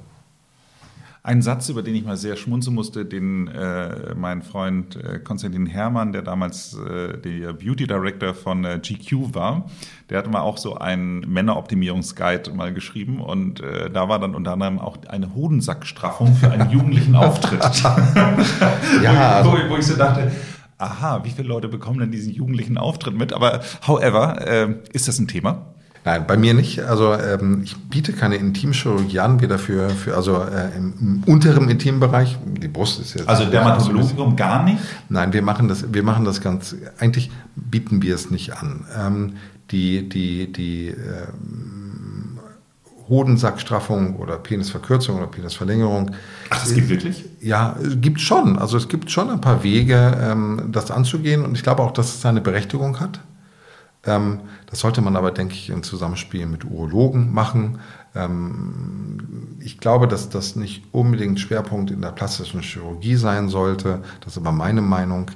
[1.25, 5.65] Ein Satz, über den ich mal sehr schmunzeln musste, den äh, mein Freund äh, Konstantin
[5.67, 9.69] Herrmann, der damals äh, der Beauty Director von äh, GQ war,
[10.09, 14.51] der hatte mal auch so einen Männeroptimierungsguide mal geschrieben und äh, da war dann unter
[14.51, 17.63] anderem auch eine Hodensackstraffung für einen jugendlichen Auftritt.
[19.01, 20.29] ja, wo, wo, wo ich so dachte,
[20.77, 23.31] aha, wie viele Leute bekommen denn diesen jugendlichen Auftritt mit?
[23.31, 25.72] Aber however, äh, ist das ein Thema?
[26.05, 26.81] Nein, bei mir nicht.
[26.81, 31.69] Also ähm, ich biete keine Intimchirurgie an, weder für, für also äh, im, im unteren
[31.69, 32.37] Intimbereich.
[32.61, 33.29] Die Brust ist jetzt.
[33.29, 34.79] Also Dermatologikum gar nicht?
[35.07, 36.75] Nein, wir machen das, wir machen das ganz.
[36.99, 38.85] Eigentlich bieten wir es nicht an.
[38.97, 39.33] Ähm,
[39.71, 42.39] die die die ähm,
[43.07, 46.11] Hodensackstraffung oder Penisverkürzung oder Penisverlängerung.
[46.49, 47.25] Ach, das gibt wirklich?
[47.41, 48.57] Ja, gibt schon.
[48.57, 51.43] Also es gibt schon ein paar Wege, ähm, das anzugehen.
[51.43, 53.19] Und ich glaube auch, dass es seine Berechtigung hat.
[54.05, 57.79] Ähm, das sollte man aber, denke ich, im Zusammenspiel mit Urologen machen.
[58.15, 64.03] Ähm, ich glaube, dass das nicht unbedingt Schwerpunkt in der plastischen Chirurgie sein sollte.
[64.21, 65.31] Das ist aber meine Meinung.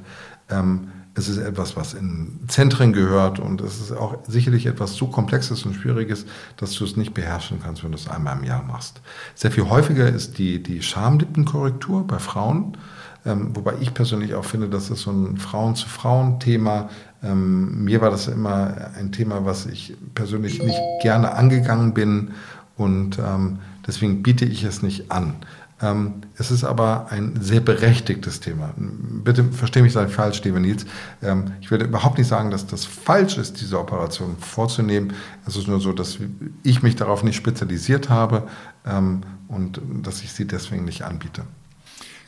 [0.49, 5.07] Ähm, es ist etwas, was in Zentren gehört und es ist auch sicherlich etwas so
[5.07, 6.27] Komplexes und Schwieriges,
[6.57, 9.01] dass du es nicht beherrschen kannst, wenn du es einmal im Jahr machst.
[9.33, 12.77] Sehr viel häufiger ist die, die Schamlippenkorrektur bei Frauen.
[13.23, 16.89] Wobei ich persönlich auch finde, dass es so ein Frauen-zu-Frauen-Thema
[17.23, 22.31] ähm, mir war das immer ein Thema, was ich persönlich nicht gerne angegangen bin
[22.75, 25.35] und ähm, deswegen biete ich es nicht an.
[25.79, 28.73] Ähm, es ist aber ein sehr berechtigtes Thema.
[28.77, 30.85] Bitte verstehe mich nicht falsch, Steven Niels.
[31.21, 35.13] Ähm, ich würde überhaupt nicht sagen, dass das falsch ist, diese Operation vorzunehmen.
[35.45, 36.17] Es ist nur so, dass
[36.63, 38.47] ich mich darauf nicht spezialisiert habe
[38.85, 41.43] ähm, und dass ich sie deswegen nicht anbiete.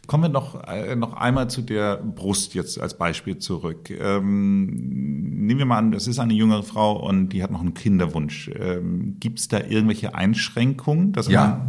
[0.10, 3.92] Kommen wir noch, äh, noch einmal zu der Brust jetzt als Beispiel zurück.
[3.92, 7.76] Ähm, nehmen wir mal an, das ist eine jüngere Frau und die hat noch einen
[7.76, 8.50] Kinderwunsch.
[8.60, 11.14] Ähm, Gibt es da irgendwelche Einschränkungen?
[11.14, 11.62] Dass ja.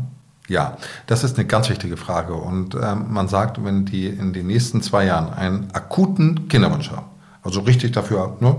[0.49, 2.33] Ja, das ist eine ganz wichtige Frage.
[2.33, 7.09] Und ähm, man sagt, wenn die in den nächsten zwei Jahren einen akuten Kinderwunsch haben,
[7.43, 8.57] also richtig dafür ne,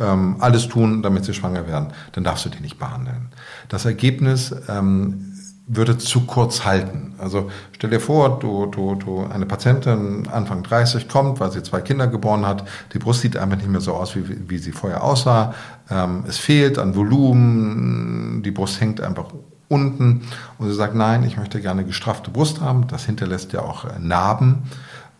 [0.00, 3.28] ähm, alles tun, damit sie schwanger werden, dann darfst du die nicht behandeln.
[3.68, 5.27] Das Ergebnis ähm,
[5.68, 7.14] würde zu kurz halten.
[7.18, 11.82] Also stell dir vor, du, du, du, eine Patientin Anfang 30 kommt, weil sie zwei
[11.82, 12.66] Kinder geboren hat.
[12.94, 15.54] Die Brust sieht einfach nicht mehr so aus, wie, wie sie vorher aussah.
[15.90, 19.26] Ähm, es fehlt an Volumen, die Brust hängt einfach
[19.68, 20.22] unten
[20.56, 22.86] und sie sagt, nein, ich möchte gerne gestraffte Brust haben.
[22.88, 24.62] Das hinterlässt ja auch Narben.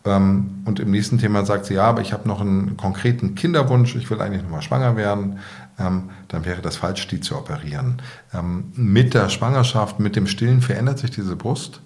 [0.05, 3.95] Ähm, und im nächsten Thema sagt sie, ja, aber ich habe noch einen konkreten Kinderwunsch,
[3.95, 5.39] ich will eigentlich nochmal schwanger werden,
[5.79, 8.01] ähm, dann wäre das falsch, die zu operieren.
[8.33, 11.81] Ähm, mit der Schwangerschaft, mit dem Stillen verändert sich diese Brust.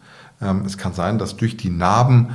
[0.66, 2.32] Es kann sein, dass durch die Narben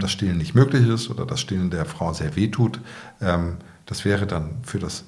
[0.00, 2.80] das Stillen nicht möglich ist oder das Stillen der Frau sehr weh tut.
[3.20, 5.04] Das wäre dann für das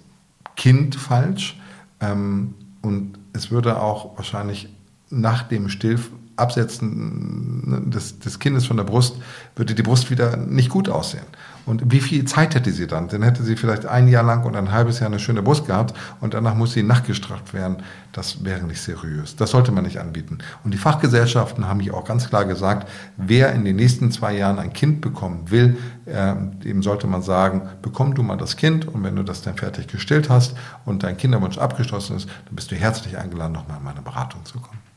[0.54, 1.58] Kind falsch.
[1.98, 4.68] Und es würde auch wahrscheinlich
[5.10, 5.98] nach dem Still
[6.36, 9.16] Absetzen des, des Kindes von der Brust
[9.56, 11.26] würde die Brust wieder nicht gut aussehen.
[11.66, 13.08] Und wie viel Zeit hätte sie dann?
[13.08, 15.94] Dann hätte sie vielleicht ein Jahr lang oder ein halbes Jahr eine schöne Brust gehabt
[16.20, 17.78] und danach muss sie nachgestraft werden.
[18.12, 19.36] Das wäre nicht seriös.
[19.36, 20.38] Das sollte man nicht anbieten.
[20.62, 24.58] Und die Fachgesellschaften haben hier auch ganz klar gesagt, wer in den nächsten zwei Jahren
[24.58, 29.02] ein Kind bekommen will, äh, dem sollte man sagen, bekomm du mal das Kind und
[29.02, 32.76] wenn du das dann fertig gestillt hast und dein Kinderwunsch abgeschlossen ist, dann bist du
[32.76, 34.93] herzlich eingeladen, nochmal in meine Beratung zu kommen.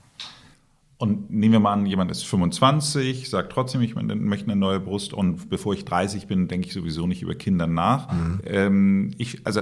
[1.00, 5.14] Und nehmen wir mal an, jemand ist 25, sagt trotzdem, ich möchte eine neue Brust
[5.14, 8.12] und bevor ich 30 bin, denke ich sowieso nicht über Kinder nach.
[8.12, 8.40] Mhm.
[8.46, 9.62] Ähm, ich, also,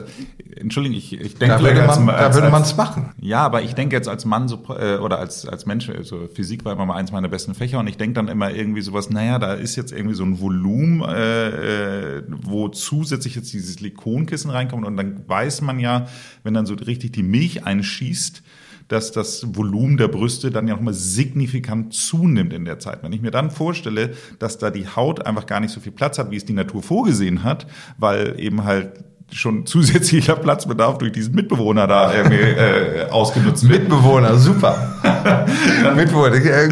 [0.55, 3.11] Entschuldigung, ich, ich denke, da würde man, als, da würde man es machen.
[3.19, 6.63] Ja, aber ich denke jetzt als Mann so, äh, oder als, als Mensch, also Physik
[6.63, 9.37] war immer mal eins meiner besten Fächer und ich denke dann immer irgendwie sowas, naja,
[9.37, 14.85] da ist jetzt irgendwie so ein Volumen, äh, äh, wo zusätzlich jetzt dieses Silikonkissen reinkommt
[14.85, 16.07] und dann weiß man ja,
[16.43, 18.41] wenn dann so richtig die Milch einschießt,
[18.87, 23.01] dass das Volumen der Brüste dann ja nochmal signifikant zunimmt in der Zeit.
[23.01, 26.19] Wenn ich mir dann vorstelle, dass da die Haut einfach gar nicht so viel Platz
[26.19, 27.65] hat, wie es die Natur vorgesehen hat,
[27.97, 33.81] weil eben halt schon zusätzlicher Platzbedarf durch diesen Mitbewohner da irgendwie, äh, ausgenutzt wird.
[33.81, 34.95] Mitbewohner, super.
[35.95, 36.69] Mitbewohner, äh,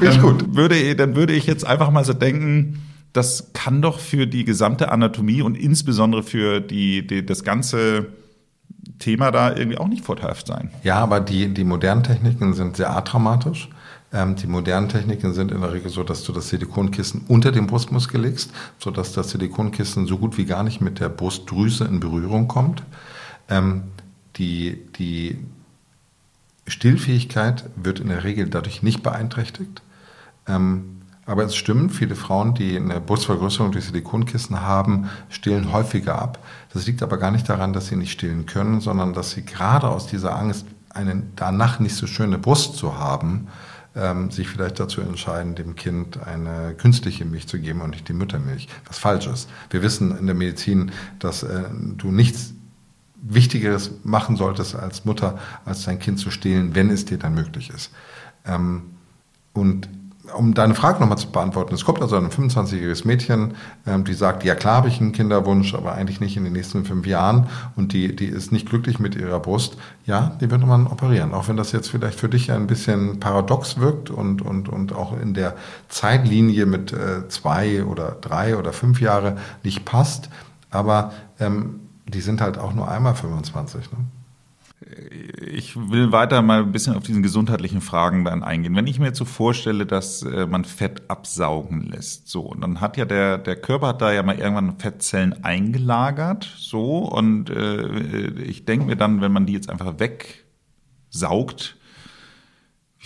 [0.00, 0.54] ich gut.
[0.54, 4.92] Würde, dann würde ich jetzt einfach mal so denken, das kann doch für die gesamte
[4.92, 8.06] Anatomie und insbesondere für die, die das ganze
[8.98, 10.70] Thema da irgendwie auch nicht vorteilhaft sein.
[10.82, 13.68] Ja, aber die, die modernen Techniken sind sehr atraumatisch.
[14.12, 17.66] Ähm, die modernen Techniken sind in der Regel so, dass du das Silikonkissen unter dem
[17.66, 22.48] Brustmuskel legst, sodass das Silikonkissen so gut wie gar nicht mit der Brustdrüse in Berührung
[22.48, 22.82] kommt.
[23.48, 23.84] Ähm,
[24.36, 25.38] die, die
[26.66, 29.82] Stillfähigkeit wird in der Regel dadurch nicht beeinträchtigt.
[30.46, 36.38] Ähm, aber es stimmt, viele Frauen, die eine Brustvergrößerung durch Silikonkissen haben, stillen häufiger ab.
[36.76, 39.88] Das liegt aber gar nicht daran, dass sie nicht stillen können, sondern dass sie gerade
[39.88, 43.48] aus dieser Angst, eine danach nicht so schöne Brust zu haben,
[43.94, 48.12] ähm, sich vielleicht dazu entscheiden, dem Kind eine künstliche Milch zu geben und nicht die
[48.12, 49.48] Muttermilch, was falsch ist.
[49.70, 51.64] Wir wissen in der Medizin, dass äh,
[51.96, 52.52] du nichts
[53.22, 57.70] Wichtigeres machen solltest als Mutter, als dein Kind zu stillen, wenn es dir dann möglich
[57.70, 57.90] ist.
[58.44, 58.82] Ähm,
[59.54, 59.88] und
[60.34, 63.54] um deine Frage nochmal zu beantworten, es kommt also ein 25-jähriges Mädchen,
[63.86, 66.84] ähm, die sagt, ja klar habe ich einen Kinderwunsch, aber eigentlich nicht in den nächsten
[66.84, 69.76] fünf Jahren und die, die ist nicht glücklich mit ihrer Brust.
[70.04, 73.78] Ja, die würde man operieren, auch wenn das jetzt vielleicht für dich ein bisschen paradox
[73.78, 75.56] wirkt und, und, und auch in der
[75.88, 80.30] Zeitlinie mit äh, zwei oder drei oder fünf Jahre nicht passt.
[80.70, 83.92] Aber ähm, die sind halt auch nur einmal 25.
[83.92, 83.98] Ne?
[85.40, 88.74] Ich will weiter mal ein bisschen auf diesen gesundheitlichen Fragen dann eingehen.
[88.74, 92.80] Wenn ich mir jetzt so vorstelle, dass äh, man Fett absaugen lässt, so, und dann
[92.80, 98.28] hat ja der, der Körper hat da ja mal irgendwann Fettzellen eingelagert, so, und äh,
[98.42, 101.75] ich denke mir dann, wenn man die jetzt einfach wegsaugt,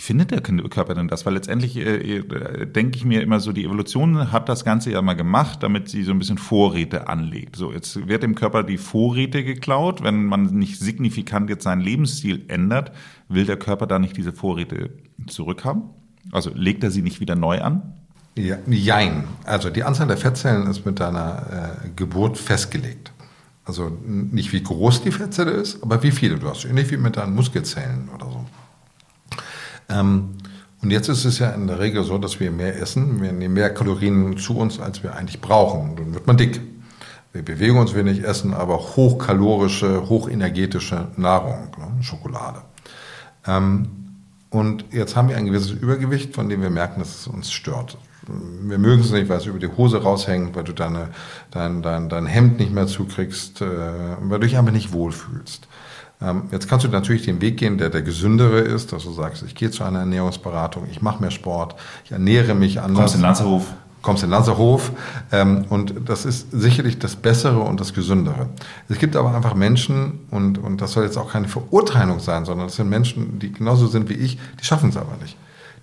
[0.01, 1.27] wie findet der Körper denn das?
[1.27, 4.99] Weil letztendlich äh, äh, denke ich mir immer so, die Evolution hat das Ganze ja
[5.03, 7.55] mal gemacht, damit sie so ein bisschen Vorräte anlegt.
[7.55, 10.01] So, jetzt wird dem Körper die Vorräte geklaut.
[10.01, 12.93] Wenn man nicht signifikant jetzt seinen Lebensstil ändert,
[13.29, 14.89] will der Körper da nicht diese Vorräte
[15.27, 15.83] zurückhaben?
[16.31, 17.93] Also legt er sie nicht wieder neu an?
[18.35, 19.25] Ja, jein.
[19.43, 23.13] Also die Anzahl der Fettzellen ist mit deiner äh, Geburt festgelegt.
[23.65, 26.65] Also nicht wie groß die Fettzelle ist, aber wie viele du hast.
[26.65, 28.40] Ähnlich wie mit deinen Muskelzellen oder so.
[29.89, 30.37] Ähm,
[30.81, 33.53] und jetzt ist es ja in der Regel so, dass wir mehr essen, wir nehmen
[33.53, 35.95] mehr Kalorien zu uns, als wir eigentlich brauchen.
[35.95, 36.59] Dann wird man dick.
[37.33, 42.03] Wir bewegen uns wenig, essen aber hochkalorische, hochenergetische Nahrung, ne?
[42.03, 42.61] Schokolade.
[43.47, 43.87] Ähm,
[44.49, 47.97] und jetzt haben wir ein gewisses Übergewicht, von dem wir merken, dass es uns stört.
[48.27, 51.09] Wir mögen es nicht, weil es über die Hose raushängt, weil du deine,
[51.51, 53.65] dein, dein, dein Hemd nicht mehr zukriegst, äh,
[54.19, 55.67] weil du dich einfach nicht wohlfühlst.
[56.21, 59.43] Ähm, jetzt kannst du natürlich den Weg gehen, der der gesündere ist, dass du sagst,
[59.43, 62.97] ich gehe zu einer Ernährungsberatung, ich mache mehr Sport, ich ernähre mich anders.
[62.97, 63.65] Kommst in Lanzerhof.
[64.01, 64.91] Kommst in Lanzerhof
[65.31, 68.49] ähm, und das ist sicherlich das Bessere und das Gesündere.
[68.89, 72.67] Es gibt aber einfach Menschen und, und das soll jetzt auch keine Verurteilung sein, sondern
[72.67, 75.37] das sind Menschen, die genauso sind wie ich, die schaffen es aber nicht.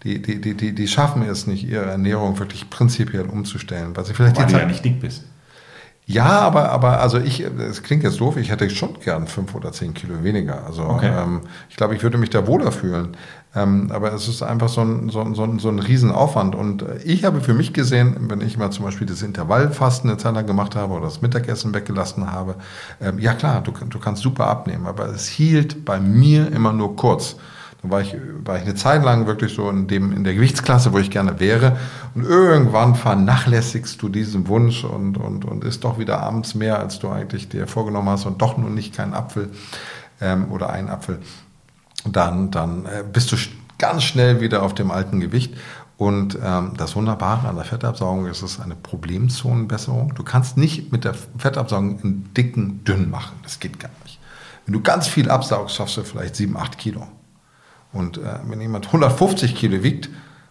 [0.05, 4.15] Die, die, die, die, die schaffen es nicht, ihre Ernährung wirklich prinzipiell umzustellen, weil sie
[4.15, 5.25] vielleicht weil du ja nicht dick bist.
[6.11, 9.73] Ja, aber, aber also ich, es klingt jetzt doof, ich hätte schon gern fünf oder
[9.73, 10.65] zehn Kilo weniger.
[10.65, 11.13] Also okay.
[11.15, 13.15] ähm, ich glaube, ich würde mich da wohler fühlen.
[13.55, 16.55] Ähm, aber es ist einfach so ein, so, so, so ein Riesenaufwand.
[16.55, 20.35] Und ich habe für mich gesehen, wenn ich mal zum Beispiel das Intervallfasten eine Zeit
[20.35, 22.55] lang gemacht habe oder das Mittagessen weggelassen habe,
[23.03, 26.97] ähm, ja klar, du, du kannst super abnehmen, aber es hielt bei mir immer nur
[26.97, 27.37] kurz.
[27.83, 30.93] Da war ich, war ich eine Zeit lang wirklich so in, dem, in der Gewichtsklasse,
[30.93, 31.77] wo ich gerne wäre.
[32.15, 36.99] Und irgendwann vernachlässigst du diesen Wunsch und, und, und isst doch wieder abends mehr, als
[36.99, 39.51] du eigentlich dir vorgenommen hast und doch nur nicht keinen Apfel
[40.21, 41.21] ähm, oder einen Apfel.
[42.05, 43.37] Dann, dann äh, bist du
[43.79, 45.55] ganz schnell wieder auf dem alten Gewicht.
[45.97, 50.15] Und ähm, das Wunderbare an der Fettabsaugung ist, es ist eine Problemzonenbesserung.
[50.15, 53.37] Du kannst nicht mit der Fettabsaugung einen dicken dünn machen.
[53.43, 54.21] Das geht gar nicht.
[54.65, 57.09] Wenn du ganz viel absaugst, schaffst du vielleicht 7, 8 Kilo.
[57.93, 60.09] Und äh, wenn jemand 150 Kilo wiegt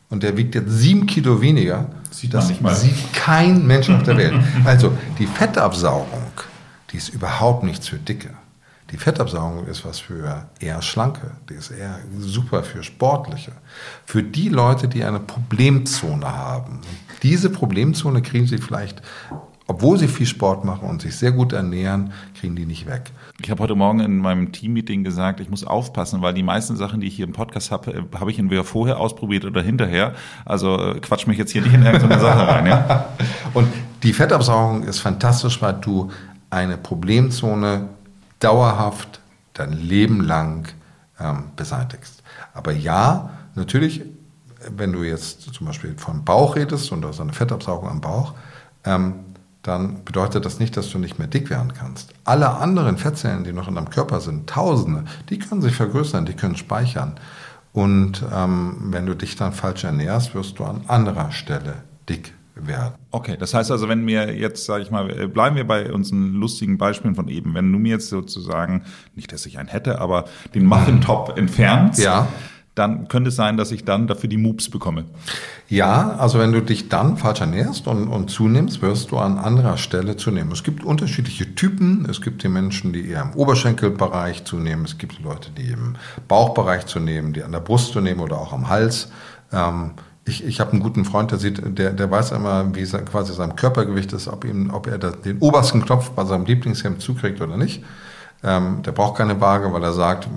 [0.09, 2.75] und der wiegt jetzt 7 Kilo weniger, Sieht das man nicht mal.
[2.75, 4.33] sieht kein Mensch auf der Welt.
[4.65, 6.31] Also die Fettabsaugung,
[6.91, 8.29] die ist überhaupt nichts für Dicke.
[8.91, 13.51] Die Fettabsaugung ist was für eher Schlanke, die ist eher super für Sportliche,
[14.05, 16.79] für die Leute, die eine Problemzone haben.
[17.21, 19.01] Diese Problemzone kriegen sie vielleicht,
[19.67, 23.11] obwohl sie viel Sport machen und sich sehr gut ernähren, kriegen die nicht weg.
[23.41, 27.01] Ich habe heute Morgen in meinem Teammeeting gesagt, ich muss aufpassen, weil die meisten Sachen,
[27.01, 30.15] die ich hier im Podcast habe, äh, habe ich entweder vorher ausprobiert oder hinterher.
[30.45, 32.65] Also äh, quatsch mich jetzt hier nicht in irgendeine Sache rein.
[32.65, 33.09] Ja?
[33.53, 33.67] Und
[34.03, 36.09] die Fettabsaugung ist fantastisch, weil du
[36.49, 37.89] eine Problemzone
[38.39, 39.19] dauerhaft
[39.53, 40.69] dein Leben lang
[41.19, 42.23] ähm, beseitigst.
[42.53, 44.03] Aber ja, natürlich,
[44.75, 48.33] wenn du jetzt zum Beispiel vom Bauch redest und hast eine Fettabsaugung am Bauch,
[48.85, 49.15] ähm,
[49.67, 52.13] dann bedeutet das nicht, dass du nicht mehr dick werden kannst.
[52.23, 56.33] Alle anderen Fettzellen, die noch in deinem Körper sind, Tausende, die können sich vergrößern, die
[56.33, 57.15] können speichern.
[57.73, 61.75] Und ähm, wenn du dich dann falsch ernährst, wirst du an anderer Stelle
[62.09, 62.95] dick werden.
[63.11, 66.33] Okay, das heißt also, wenn mir jetzt, sage ich mal, äh, bleiben wir bei unseren
[66.33, 68.83] lustigen Beispielen von eben, wenn du mir jetzt sozusagen,
[69.15, 72.27] nicht, dass ich einen hätte, aber den Muffin-Top entfernst, Ja.
[72.77, 75.05] Dann könnte es sein, dass ich dann dafür die Moops bekomme.
[75.69, 79.77] Ja, also wenn du dich dann falsch ernährst und, und zunimmst, wirst du an anderer
[79.77, 80.51] Stelle zunehmen.
[80.51, 82.07] Es gibt unterschiedliche Typen.
[82.09, 84.85] Es gibt die Menschen, die eher im Oberschenkelbereich zunehmen.
[84.85, 85.95] Es gibt Leute, die im
[86.27, 89.09] Bauchbereich zunehmen, die an der Brust zunehmen oder auch am Hals.
[89.51, 89.91] Ähm,
[90.25, 93.33] ich ich habe einen guten Freund, der sieht, der, der weiß immer, wie sein, quasi
[93.33, 97.41] sein Körpergewicht ist, ob ihm, ob er das, den obersten Knopf bei seinem Lieblingshemd zukriegt
[97.41, 97.83] oder nicht.
[98.43, 100.29] Ähm, der braucht keine Waage, weil er sagt,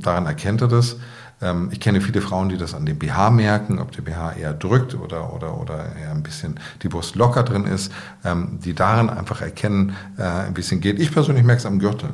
[0.00, 0.96] daran erkennt er das.
[1.42, 4.54] Ähm, ich kenne viele Frauen, die das an dem BH merken, ob der BH eher
[4.54, 7.92] drückt oder, oder, oder eher ein bisschen die Brust locker drin ist,
[8.24, 11.00] ähm, die daran einfach erkennen, äh, wie es ihnen geht.
[11.00, 12.10] Ich persönlich merke es am Gürtel.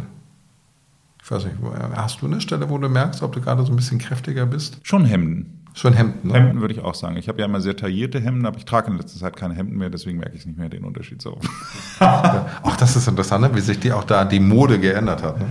[1.22, 3.72] Ich weiß nicht, äh, hast du eine Stelle, wo du merkst, ob du gerade so
[3.72, 4.78] ein bisschen kräftiger bist?
[4.82, 5.58] Schon Hemden.
[5.74, 6.34] Schon Hemden, ne?
[6.34, 7.16] Hemden würde ich auch sagen.
[7.18, 9.76] Ich habe ja immer sehr taillierte Hemden, aber ich trage in letzter Zeit keine Hemden
[9.76, 11.38] mehr, deswegen merke ich nicht mehr den Unterschied so.
[12.00, 13.54] Auch das ist interessant, ne?
[13.54, 15.38] wie sich die auch da die Mode geändert hat.
[15.38, 15.46] Ne?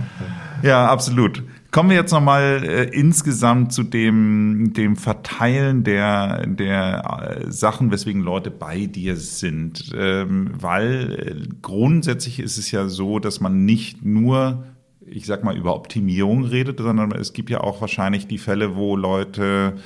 [0.62, 1.42] Ja, absolut.
[1.70, 8.22] Kommen wir jetzt nochmal äh, insgesamt zu dem, dem Verteilen der, der äh, Sachen, weswegen
[8.22, 9.92] Leute bei dir sind.
[9.94, 14.64] Ähm, weil äh, grundsätzlich ist es ja so, dass man nicht nur,
[15.04, 18.96] ich sag mal, über Optimierung redet, sondern es gibt ja auch wahrscheinlich die Fälle, wo
[18.96, 19.76] Leute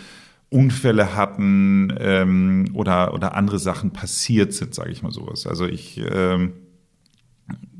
[0.51, 5.49] Unfälle hatten ähm, oder, oder andere Sachen passiert sind, sage ich mal sowas.
[5.49, 6.53] Also ich ähm,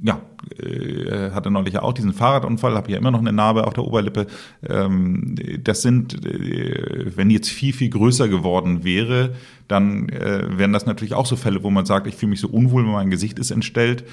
[0.03, 0.21] ja,
[0.59, 3.85] äh, hatte neulich ja auch diesen Fahrradunfall, habe ja immer noch eine Narbe auf der
[3.85, 4.27] Oberlippe.
[4.69, 9.35] Ähm, das sind, äh, wenn jetzt viel, viel größer geworden wäre,
[9.69, 12.49] dann äh, wären das natürlich auch so Fälle, wo man sagt, ich fühle mich so
[12.49, 14.05] unwohl, mein Gesicht ist entstellt.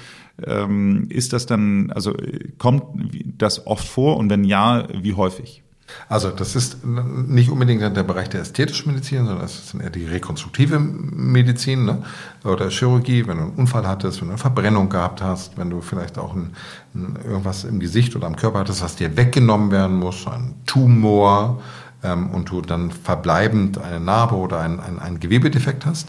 [0.46, 2.84] Ähm, ist das dann, also äh, kommt
[3.36, 5.62] das oft vor und wenn ja, wie häufig?
[6.08, 10.06] Also das ist nicht unbedingt der Bereich der ästhetischen Medizin, sondern das ist eher die
[10.06, 12.02] rekonstruktive Medizin ne?
[12.44, 15.80] oder Chirurgie, wenn du einen Unfall hattest, wenn du eine Verbrennung gehabt hast, wenn du
[15.80, 16.52] vielleicht auch ein,
[16.94, 21.62] ein, irgendwas im Gesicht oder am Körper hattest, was dir weggenommen werden muss, ein Tumor
[22.02, 26.08] ähm, und du dann verbleibend eine Narbe oder ein, ein, ein Gewebedefekt hast.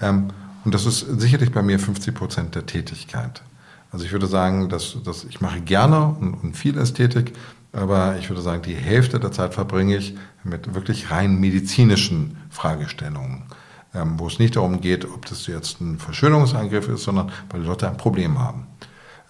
[0.00, 0.28] Ähm,
[0.64, 3.42] und das ist sicherlich bei mir 50 Prozent der Tätigkeit.
[3.90, 7.32] Also ich würde sagen, dass, dass ich mache gerne und, und viel Ästhetik,
[7.78, 13.44] aber ich würde sagen, die Hälfte der Zeit verbringe ich mit wirklich rein medizinischen Fragestellungen,
[13.94, 17.66] ähm, wo es nicht darum geht, ob das jetzt ein Verschönerungseingriff ist, sondern weil die
[17.66, 18.66] Leute ein Problem haben.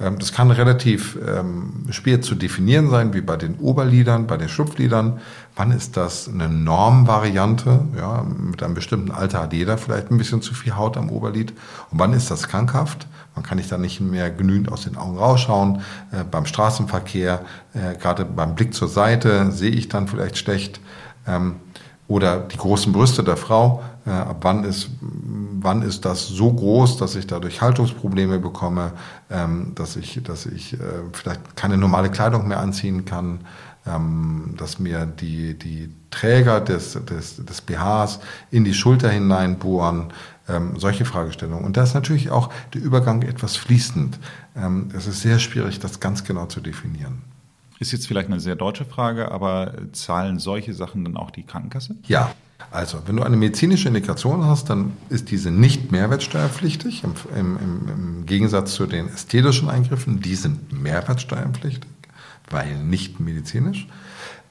[0.01, 4.49] Ähm, das kann relativ ähm, schwer zu definieren sein, wie bei den Oberlidern, bei den
[4.49, 5.20] Schlupflidern.
[5.57, 7.80] Wann ist das eine Normvariante?
[7.96, 11.53] Ja, mit einem bestimmten Alter hat jeder vielleicht ein bisschen zu viel Haut am Oberlid.
[11.90, 13.09] Und wann ist das krankhaft?
[13.34, 15.82] Man kann nicht dann nicht mehr genügend aus den Augen rausschauen.
[16.12, 17.42] Äh, beim Straßenverkehr,
[17.74, 20.80] äh, gerade beim Blick zur Seite, sehe ich dann vielleicht schlecht.
[21.26, 21.57] Ähm,
[22.09, 23.82] oder die großen Brüste der Frau.
[24.11, 28.92] Ab wann ist, wann ist das so groß, dass ich dadurch Haltungsprobleme bekomme,
[29.30, 30.78] ähm, dass ich, dass ich äh,
[31.12, 33.40] vielleicht keine normale Kleidung mehr anziehen kann,
[33.86, 40.12] ähm, dass mir die, die Träger des, des, des BHs in die Schulter hineinbohren,
[40.48, 41.64] ähm, solche Fragestellungen.
[41.64, 44.18] Und da ist natürlich auch der Übergang etwas fließend.
[44.56, 47.22] Ähm, es ist sehr schwierig, das ganz genau zu definieren.
[47.78, 51.96] Ist jetzt vielleicht eine sehr deutsche Frage, aber zahlen solche Sachen dann auch die Krankenkasse?
[52.06, 52.32] Ja.
[52.70, 58.26] Also, wenn du eine medizinische Indikation hast, dann ist diese nicht mehrwertsteuerpflichtig, im, im, im
[58.26, 61.88] Gegensatz zu den ästhetischen Eingriffen, die sind mehrwertsteuerpflichtig.
[62.50, 63.86] weil nicht medizinisch.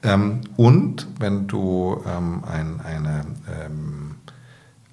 [0.02, 4.07] Ähm, und wenn du ähm, ein, eine ähm,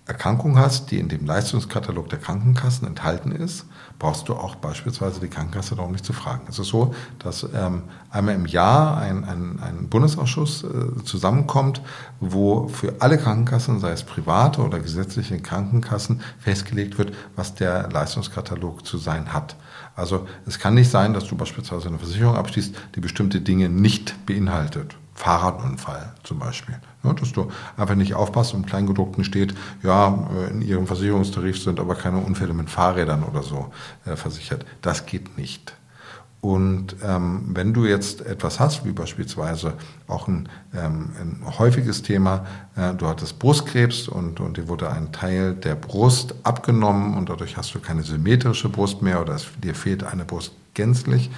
[0.08, 3.66] Erkrankung hast, die in dem Leistungskatalog der Krankenkassen enthalten ist,
[3.98, 6.46] brauchst du auch beispielsweise die Krankenkasse darum nicht zu fragen.
[6.48, 11.82] Es ist so, dass ähm, einmal im Jahr ein, ein, ein Bundesausschuss äh, zusammenkommt,
[12.20, 18.86] wo für alle Krankenkassen, sei es private oder gesetzliche Krankenkassen, festgelegt wird, was der Leistungskatalog
[18.86, 19.56] zu sein hat.
[19.96, 24.26] Also es kann nicht sein, dass du beispielsweise eine Versicherung abschließt, die bestimmte Dinge nicht
[24.28, 24.96] beinhaltet.
[25.16, 26.76] Fahrradunfall zum Beispiel.
[27.04, 31.62] Ja, dass du einfach nicht aufpasst und im Kleingedruckten steht, ja, äh, in ihrem Versicherungstarif
[31.62, 33.72] sind aber keine Unfälle mit Fahrrädern oder so
[34.06, 34.66] äh, versichert.
[34.82, 35.74] Das geht nicht.
[36.42, 39.74] Und ähm, wenn du jetzt etwas hast, wie beispielsweise
[40.08, 42.46] auch ein, ähm, ein häufiges Thema,
[42.76, 47.58] äh, du hattest Brustkrebs und, und dir wurde ein Teil der Brust abgenommen und dadurch
[47.58, 51.32] hast du keine symmetrische Brust mehr oder es, dir fehlt eine Brust gänzlich,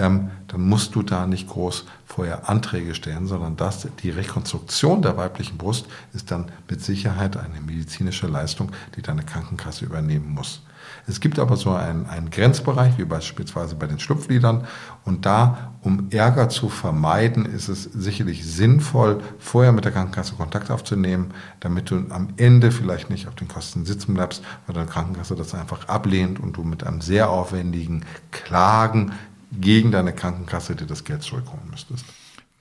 [0.00, 5.16] ähm, dann musst du da nicht groß vorher Anträge stellen, sondern das, die Rekonstruktion der
[5.16, 10.62] weiblichen Brust ist dann mit Sicherheit eine medizinische Leistung, die deine Krankenkasse übernehmen muss.
[11.06, 14.66] Es gibt aber so einen, einen Grenzbereich, wie beispielsweise bei den Schlupfliedern.
[15.04, 20.70] Und da, um Ärger zu vermeiden, ist es sicherlich sinnvoll, vorher mit der Krankenkasse Kontakt
[20.70, 25.34] aufzunehmen, damit du am Ende vielleicht nicht auf den Kosten sitzen bleibst, weil deine Krankenkasse
[25.34, 29.12] das einfach ablehnt und du mit einem sehr aufwendigen Klagen
[29.60, 32.04] gegen deine Krankenkasse dir das Geld zurückholen müsstest.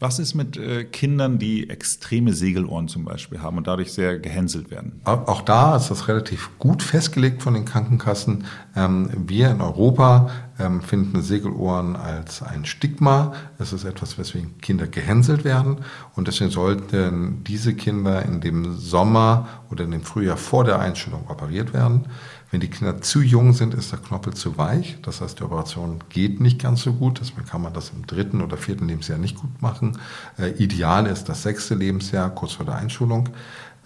[0.01, 4.71] Was ist mit äh, Kindern, die extreme Segelohren zum Beispiel haben und dadurch sehr gehänselt
[4.71, 5.01] werden?
[5.03, 8.45] Auch da ist das relativ gut festgelegt von den Krankenkassen.
[8.77, 13.33] Ähm, wir in Europa ähm, finden Segelohren als ein Stigma.
[13.57, 15.79] Es ist etwas, weswegen Kinder gehänselt werden.
[16.15, 21.27] Und deswegen sollten diese Kinder in dem Sommer oder in dem Frühjahr vor der Einstellung
[21.27, 22.05] operiert werden.
[22.51, 24.97] Wenn die Kinder zu jung sind, ist der Knorpel zu weich.
[25.03, 27.19] Das heißt, die Operation geht nicht ganz so gut.
[27.19, 29.99] Deswegen kann man das im dritten oder vierten Lebensjahr nicht gut machen.
[30.37, 33.29] Äh, ideal ist das sechste Lebensjahr, kurz vor der Einschulung.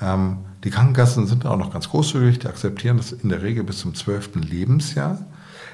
[0.01, 2.39] Ähm, die Krankenkassen sind auch noch ganz großzügig.
[2.39, 5.20] Die akzeptieren das in der Regel bis zum zwölften Lebensjahr.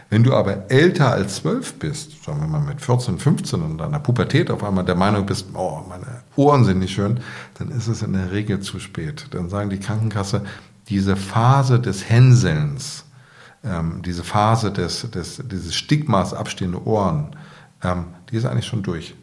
[0.10, 4.00] Wenn du aber älter als zwölf bist, sagen wir mal mit 14, 15 und deiner
[4.00, 7.20] Pubertät auf einmal der Meinung bist, oh, meine Ohren sind nicht schön,
[7.60, 9.28] dann ist es in der Regel zu spät.
[9.32, 10.42] Dann sagen die Krankenkasse,
[10.90, 13.06] diese Phase des Hänselns,
[13.64, 17.36] ähm, diese Phase des, des, dieses Stigmas abstehende Ohren,
[17.84, 19.16] ähm, die ist eigentlich schon durch.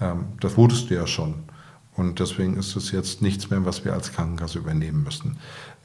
[0.00, 1.34] Ähm, das wurdest du ja schon.
[1.96, 5.36] Und deswegen ist es jetzt nichts mehr, was wir als Krankenkasse übernehmen müssen.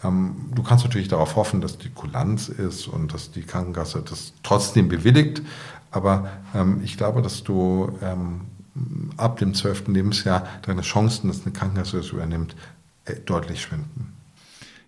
[0.03, 4.33] Ähm, du kannst natürlich darauf hoffen, dass die Kulanz ist und dass die Krankenkasse das
[4.43, 5.41] trotzdem bewilligt.
[5.91, 8.41] Aber ähm, ich glaube, dass du ähm,
[9.17, 12.55] ab dem zwölften Lebensjahr deine Chancen, dass eine Krankenkasse das übernimmt,
[13.05, 14.14] äh, deutlich schwinden.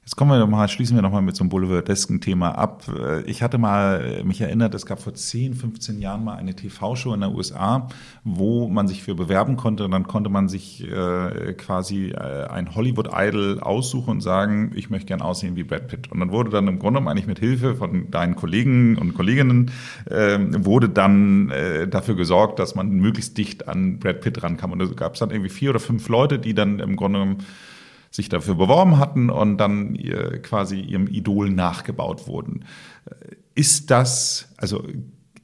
[0.08, 2.86] Jetzt kommen wir doch mal, schließen wir noch mal mit so einem boulevardesken Thema ab.
[3.26, 7.20] Ich hatte mal mich erinnert, es gab vor 10, 15 Jahren mal eine TV-Show in
[7.20, 7.90] den USA,
[8.24, 9.84] wo man sich für bewerben konnte.
[9.84, 15.08] Und dann konnte man sich äh, quasi äh, ein Hollywood-Idol aussuchen und sagen, ich möchte
[15.08, 16.10] gern aussehen wie Brad Pitt.
[16.10, 19.72] Und dann wurde dann im Grunde genommen eigentlich mit Hilfe von deinen Kollegen und Kolleginnen
[20.06, 24.72] äh, wurde dann äh, dafür gesorgt, dass man möglichst dicht an Brad Pitt rankam.
[24.72, 27.44] Und da gab es dann irgendwie vier oder fünf Leute, die dann im Grunde genommen
[28.12, 32.66] sich dafür beworben hatten und dann ihr, quasi ihrem Idol nachgebaut wurden.
[33.56, 34.84] Ist das, also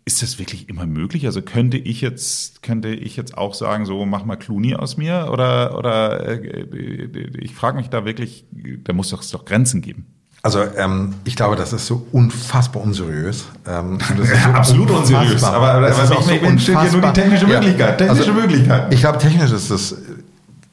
[0.05, 1.25] ist das wirklich immer möglich?
[1.25, 5.29] Also könnte ich jetzt, könnte ich jetzt auch sagen, so mach mal Clooney aus mir?
[5.31, 8.45] Oder, oder äh, ich frage mich da wirklich,
[8.83, 10.05] da muss doch, es doch Grenzen geben.
[10.41, 13.45] Also ähm, ich glaube, das ist so unfassbar unseriös.
[13.65, 15.41] Ähm, das ist so absolut unseriös.
[15.41, 16.91] Aber, aber das ist auch so unfassbar.
[16.91, 17.97] nur die technische Möglichkeit.
[17.97, 18.93] Technische also, Möglichkeit.
[18.93, 19.95] Ich glaube, technisch ist das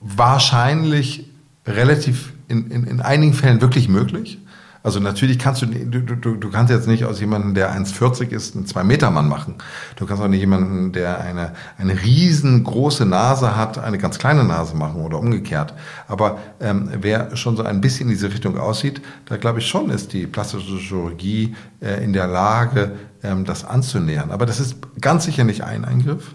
[0.00, 1.29] wahrscheinlich
[1.66, 4.38] relativ in, in, in einigen Fällen wirklich möglich.
[4.82, 8.56] Also natürlich kannst du, du, du, du kannst jetzt nicht aus jemandem, der 1,40 ist,
[8.56, 9.56] einen 2-Meter-Mann machen.
[9.96, 14.74] Du kannst auch nicht jemanden, der eine, eine riesengroße Nase hat, eine ganz kleine Nase
[14.74, 15.74] machen oder umgekehrt.
[16.08, 19.90] Aber ähm, wer schon so ein bisschen in diese Richtung aussieht, da glaube ich schon
[19.90, 22.92] ist die plastische Chirurgie äh, in der Lage,
[23.22, 24.30] ähm, das anzunähern.
[24.30, 26.34] Aber das ist ganz sicher nicht ein Eingriff.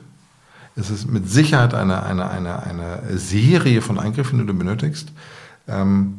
[0.76, 5.12] Es ist mit Sicherheit eine, eine, eine, eine Serie von Eingriffen, die du benötigst.
[5.68, 6.16] Ähm,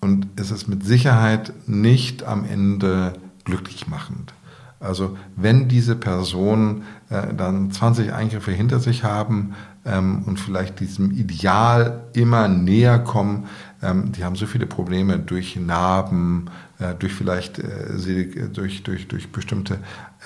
[0.00, 4.32] und es ist mit Sicherheit nicht am Ende glücklich machend.
[4.78, 9.54] Also wenn diese Personen äh, dann 20 Eingriffe hinter sich haben
[9.84, 13.46] ähm, und vielleicht diesem Ideal immer näher kommen,
[13.82, 19.32] ähm, die haben so viele Probleme durch Narben, äh, durch vielleicht äh, durch, durch, durch
[19.32, 19.78] bestimmte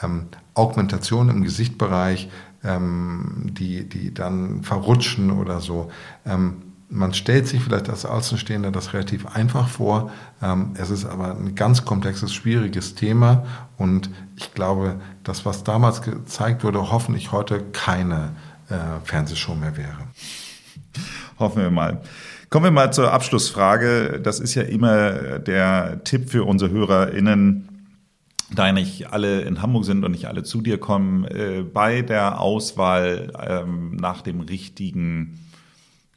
[0.02, 0.24] ähm,
[0.54, 2.28] Augmentationen im Gesichtbereich,
[2.64, 5.90] ähm, die, die dann verrutschen oder so.
[6.26, 10.10] Ähm, man stellt sich vielleicht als Außenstehender das relativ einfach vor.
[10.42, 13.44] Ähm, es ist aber ein ganz komplexes, schwieriges Thema.
[13.76, 18.32] Und ich glaube, das, was damals gezeigt wurde, hoffentlich heute keine
[18.68, 19.98] äh, Fernsehshow mehr wäre.
[21.38, 22.02] Hoffen wir mal.
[22.50, 24.20] Kommen wir mal zur Abschlussfrage.
[24.20, 27.68] Das ist ja immer der Tipp für unsere HörerInnen,
[28.54, 32.40] da nicht alle in Hamburg sind und nicht alle zu dir kommen, äh, bei der
[32.40, 35.38] Auswahl ähm, nach dem richtigen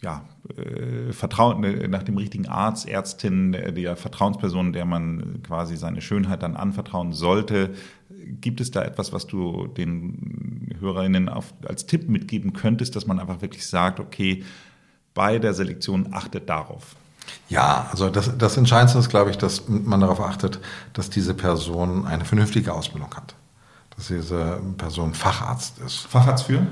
[0.02, 0.26] ja,
[0.58, 6.02] äh, Vertrauen, äh, nach dem richtigen Arzt, Ärztin, der, der Vertrauensperson, der man quasi seine
[6.02, 7.74] Schönheit dann anvertrauen sollte.
[8.42, 13.20] Gibt es da etwas, was du den HörerInnen auf, als Tipp mitgeben könntest, dass man
[13.20, 14.44] einfach wirklich sagt, okay,
[15.14, 16.96] bei der Selektion achtet darauf?
[17.50, 20.60] Ja, also das, das Entscheidendste ist, glaube ich, dass man darauf achtet,
[20.94, 23.36] dass diese Person eine vernünftige Ausbildung hat.
[23.96, 26.08] Dass diese Person Facharzt ist.
[26.08, 26.66] Facharzt für?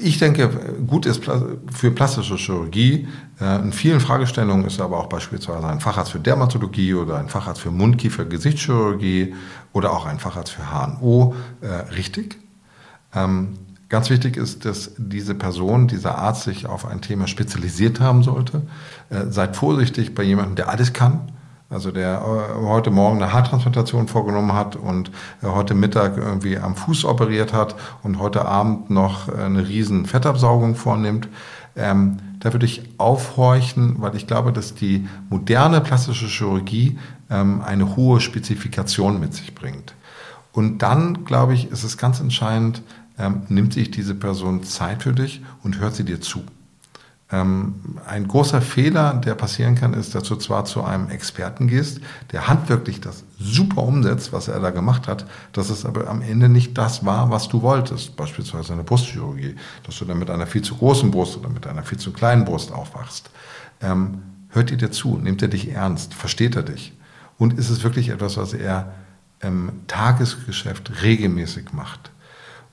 [0.00, 0.48] Ich denke,
[0.86, 3.08] gut ist für plastische Chirurgie.
[3.40, 7.60] Äh, in vielen Fragestellungen ist aber auch beispielsweise ein Facharzt für Dermatologie oder ein Facharzt
[7.60, 9.34] für Mundkiefer, Gesichtschirurgie
[9.72, 12.38] oder auch ein Facharzt für HNO äh, richtig.
[13.88, 18.62] Ganz wichtig ist, dass diese Person, dieser Arzt sich auf ein Thema spezialisiert haben sollte.
[19.08, 21.32] Äh, seid vorsichtig bei jemandem, der alles kann.
[21.70, 25.10] Also der äh, heute Morgen eine Haartransplantation vorgenommen hat und
[25.42, 30.04] äh, heute Mittag irgendwie am Fuß operiert hat und heute Abend noch äh, eine riesen
[30.04, 31.28] Fettabsaugung vornimmt.
[31.74, 36.98] Ähm, da würde ich aufhorchen, weil ich glaube, dass die moderne plastische Chirurgie
[37.30, 39.94] ähm, eine hohe Spezifikation mit sich bringt.
[40.52, 42.82] Und dann, glaube ich, ist es ganz entscheidend,
[43.18, 46.42] ähm, nimmt sich diese Person Zeit für dich und hört sie dir zu.
[47.30, 47.74] Ähm,
[48.06, 52.00] ein großer Fehler, der passieren kann, ist, dass du zwar zu einem Experten gehst,
[52.32, 56.48] der handwerklich das super umsetzt, was er da gemacht hat, dass es aber am Ende
[56.48, 58.16] nicht das war, was du wolltest.
[58.16, 61.82] Beispielsweise eine Brustchirurgie, dass du dann mit einer viel zu großen Brust oder mit einer
[61.82, 63.30] viel zu kleinen Brust aufwachst.
[63.82, 65.18] Ähm, hört ihr dir zu?
[65.18, 66.14] Nimmt er dich ernst?
[66.14, 66.94] Versteht er dich?
[67.36, 68.94] Und ist es wirklich etwas, was er
[69.40, 72.10] im Tagesgeschäft regelmäßig macht?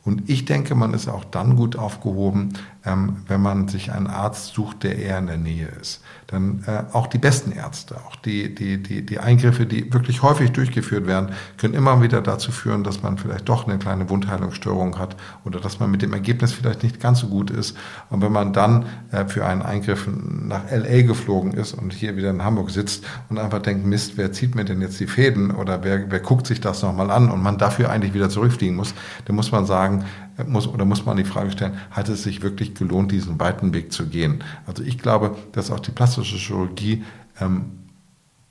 [0.05, 2.53] Und ich denke, man ist auch dann gut aufgehoben,
[2.85, 6.01] ähm, wenn man sich einen Arzt sucht, der eher in der Nähe ist.
[6.27, 10.51] Dann äh, auch die besten Ärzte, auch die, die, die, die Eingriffe, die wirklich häufig
[10.51, 15.15] durchgeführt werden, können immer wieder dazu führen, dass man vielleicht doch eine kleine Wundheilungsstörung hat
[15.43, 17.77] oder dass man mit dem Ergebnis vielleicht nicht ganz so gut ist.
[18.09, 22.29] Und wenn man dann äh, für einen Eingriff nach LA geflogen ist und hier wieder
[22.29, 25.83] in Hamburg sitzt und einfach denkt, Mist, wer zieht mir denn jetzt die Fäden oder
[25.83, 28.93] wer, wer guckt sich das nochmal an und man dafür eigentlich wieder zurückfliegen muss,
[29.25, 30.05] dann muss man sagen,
[30.47, 33.91] muss, oder muss man die Frage stellen, hat es sich wirklich gelohnt, diesen weiten Weg
[33.91, 34.43] zu gehen?
[34.65, 37.03] Also ich glaube, dass auch die plastische Chirurgie
[37.39, 37.71] ähm,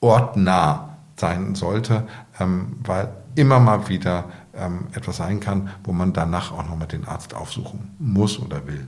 [0.01, 2.07] ortnah sein sollte,
[2.41, 4.25] ähm, weil immer mal wieder
[4.55, 8.87] ähm, etwas sein kann, wo man danach auch nochmal den Arzt aufsuchen muss oder will.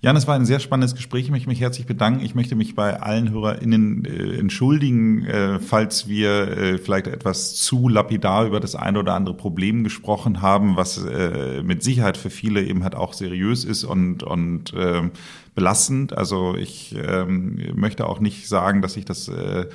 [0.00, 1.24] Jan, es war ein sehr spannendes Gespräch.
[1.24, 2.24] Ich möchte mich herzlich bedanken.
[2.24, 7.88] Ich möchte mich bei allen HörerInnen äh, entschuldigen, äh, falls wir äh, vielleicht etwas zu
[7.88, 12.62] lapidar über das eine oder andere Problem gesprochen haben, was äh, mit Sicherheit für viele
[12.62, 15.10] eben halt auch seriös ist und, und äh,
[15.56, 16.16] belastend.
[16.16, 19.66] Also ich ähm, möchte auch nicht sagen, dass ich das äh,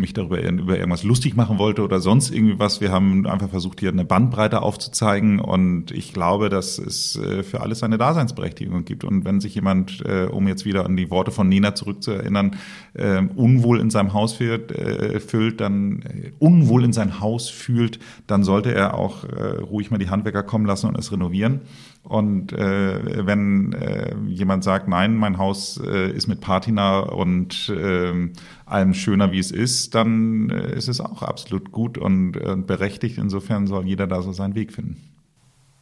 [0.00, 2.80] mich darüber über irgendwas lustig machen wollte oder sonst irgendwie was.
[2.80, 7.60] Wir haben einfach versucht, hier eine Bandbreite aufzuzeigen und ich glaube, dass es äh, für
[7.60, 9.04] alles eine Daseinsberechtigung gibt.
[9.04, 12.56] Und wenn sich jemand, äh, um jetzt wieder an die Worte von Nina zurückzuerinnern,
[12.94, 16.02] äh, unwohl in seinem Haus fühlt, dann
[16.38, 20.86] unwohl in sein Haus fühlt, dann sollte er auch ruhig mal die Handwerker kommen lassen
[20.86, 21.60] und es renovieren.
[22.02, 28.30] Und äh, wenn äh, jemand sagt, nein, mein Haus äh, ist mit Patina und äh,
[28.66, 33.18] allem schöner, wie es ist, dann äh, ist es auch absolut gut und äh, berechtigt.
[33.18, 34.96] Insofern soll jeder da so seinen Weg finden.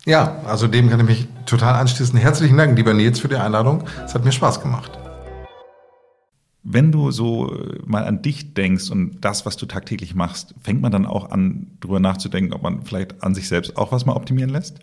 [0.05, 2.19] Ja, also dem kann ich mich total anschließen.
[2.19, 3.85] Herzlichen Dank, lieber Nils, für die Einladung.
[4.05, 4.99] Es hat mir Spaß gemacht.
[6.71, 10.83] Wenn du so äh, mal an dich denkst und das, was du tagtäglich machst, fängt
[10.83, 14.13] man dann auch an, drüber nachzudenken, ob man vielleicht an sich selbst auch was mal
[14.13, 14.81] optimieren lässt?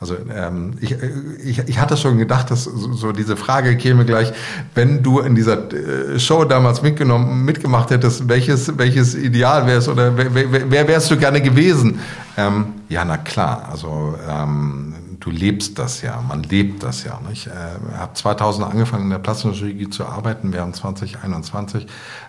[0.00, 1.10] Also ähm, ich, äh,
[1.44, 4.32] ich, ich hatte schon gedacht, dass so, diese Frage käme gleich,
[4.74, 10.16] wenn du in dieser äh, Show damals mitgenommen, mitgemacht hättest, welches, welches Ideal wärst oder
[10.16, 12.00] wer, wer, wer wärst du gerne gewesen?
[12.38, 13.68] Ähm, ja, na klar.
[13.70, 14.94] Also ähm,
[15.26, 17.20] du lebst das ja, man lebt das ja.
[17.32, 17.50] Ich äh,
[17.98, 21.88] habe 2000 angefangen in der Plastikchirurgie zu arbeiten, wir haben 2021.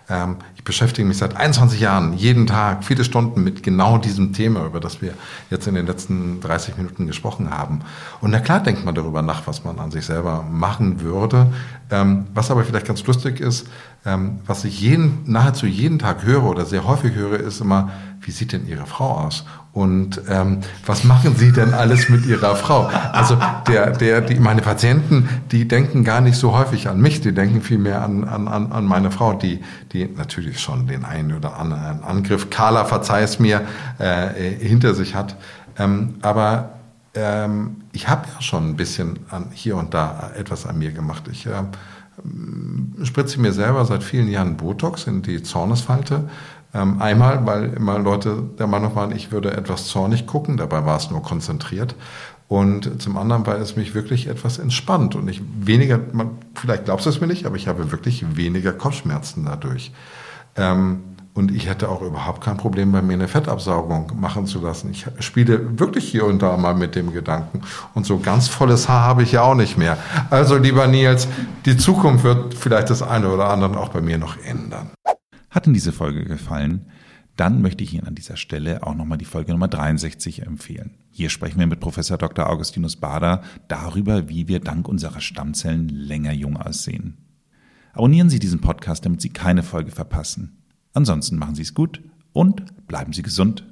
[0.09, 4.65] Ähm, ich beschäftige mich seit 21 Jahren jeden Tag viele Stunden mit genau diesem Thema,
[4.65, 5.13] über das wir
[5.51, 7.81] jetzt in den letzten 30 Minuten gesprochen haben.
[8.19, 11.53] Und na klar denkt man darüber nach, was man an sich selber machen würde.
[11.91, 13.67] Ähm, was aber vielleicht ganz lustig ist,
[14.07, 17.91] ähm, was ich jeden, nahezu jeden Tag höre oder sehr häufig höre, ist immer,
[18.21, 19.45] wie sieht denn Ihre Frau aus?
[19.77, 22.89] Und ähm, was machen Sie denn alles mit Ihrer Frau?
[23.13, 27.31] Also der, der, die, meine Patienten, die denken gar nicht so häufig an mich, die
[27.31, 29.59] denken vielmehr an, an, an meine Frau, die,
[29.93, 33.67] die natürlich schon den einen oder anderen Angriff, Carla, verzeih es mir,
[33.99, 35.35] äh, hinter sich hat.
[35.77, 36.69] Ähm, aber
[37.13, 41.29] ähm, ich habe ja schon ein bisschen an, hier und da etwas an mir gemacht.
[41.31, 41.51] Ich äh,
[43.05, 46.27] spritze mir selber seit vielen Jahren Botox in die Zornesfalte.
[46.77, 50.97] Ähm, einmal, weil immer Leute der Meinung waren, ich würde etwas zornig gucken, dabei war
[50.97, 51.95] es nur konzentriert.
[52.47, 57.05] Und zum anderen, weil es mich wirklich etwas entspannt und ich weniger, man, vielleicht glaubst
[57.05, 59.91] du es mir nicht, aber ich habe wirklich weniger Kopfschmerzen dadurch.
[60.55, 60.99] Ähm,
[61.33, 64.89] und ich hätte auch überhaupt kein Problem, bei mir eine Fettabsaugung machen zu lassen.
[64.91, 67.61] Ich spiele wirklich hier und da mal mit dem Gedanken.
[67.93, 69.97] Und so ganz volles Haar habe ich ja auch nicht mehr.
[70.31, 71.27] Also, lieber Nils,
[71.65, 74.89] die Zukunft wird vielleicht das eine oder andere auch bei mir noch ändern.
[75.57, 76.85] Hat Ihnen diese Folge gefallen?
[77.35, 80.99] Dann möchte ich Ihnen an dieser Stelle auch nochmal die Folge Nummer 63 empfehlen.
[81.09, 82.47] Hier sprechen wir mit Professor Dr.
[82.47, 87.17] Augustinus Bader darüber, wie wir dank unserer Stammzellen länger jung aussehen.
[87.93, 90.61] Abonnieren Sie diesen Podcast, damit Sie keine Folge verpassen.
[90.93, 92.03] Ansonsten machen Sie es gut
[92.33, 93.67] und bleiben Sie gesund.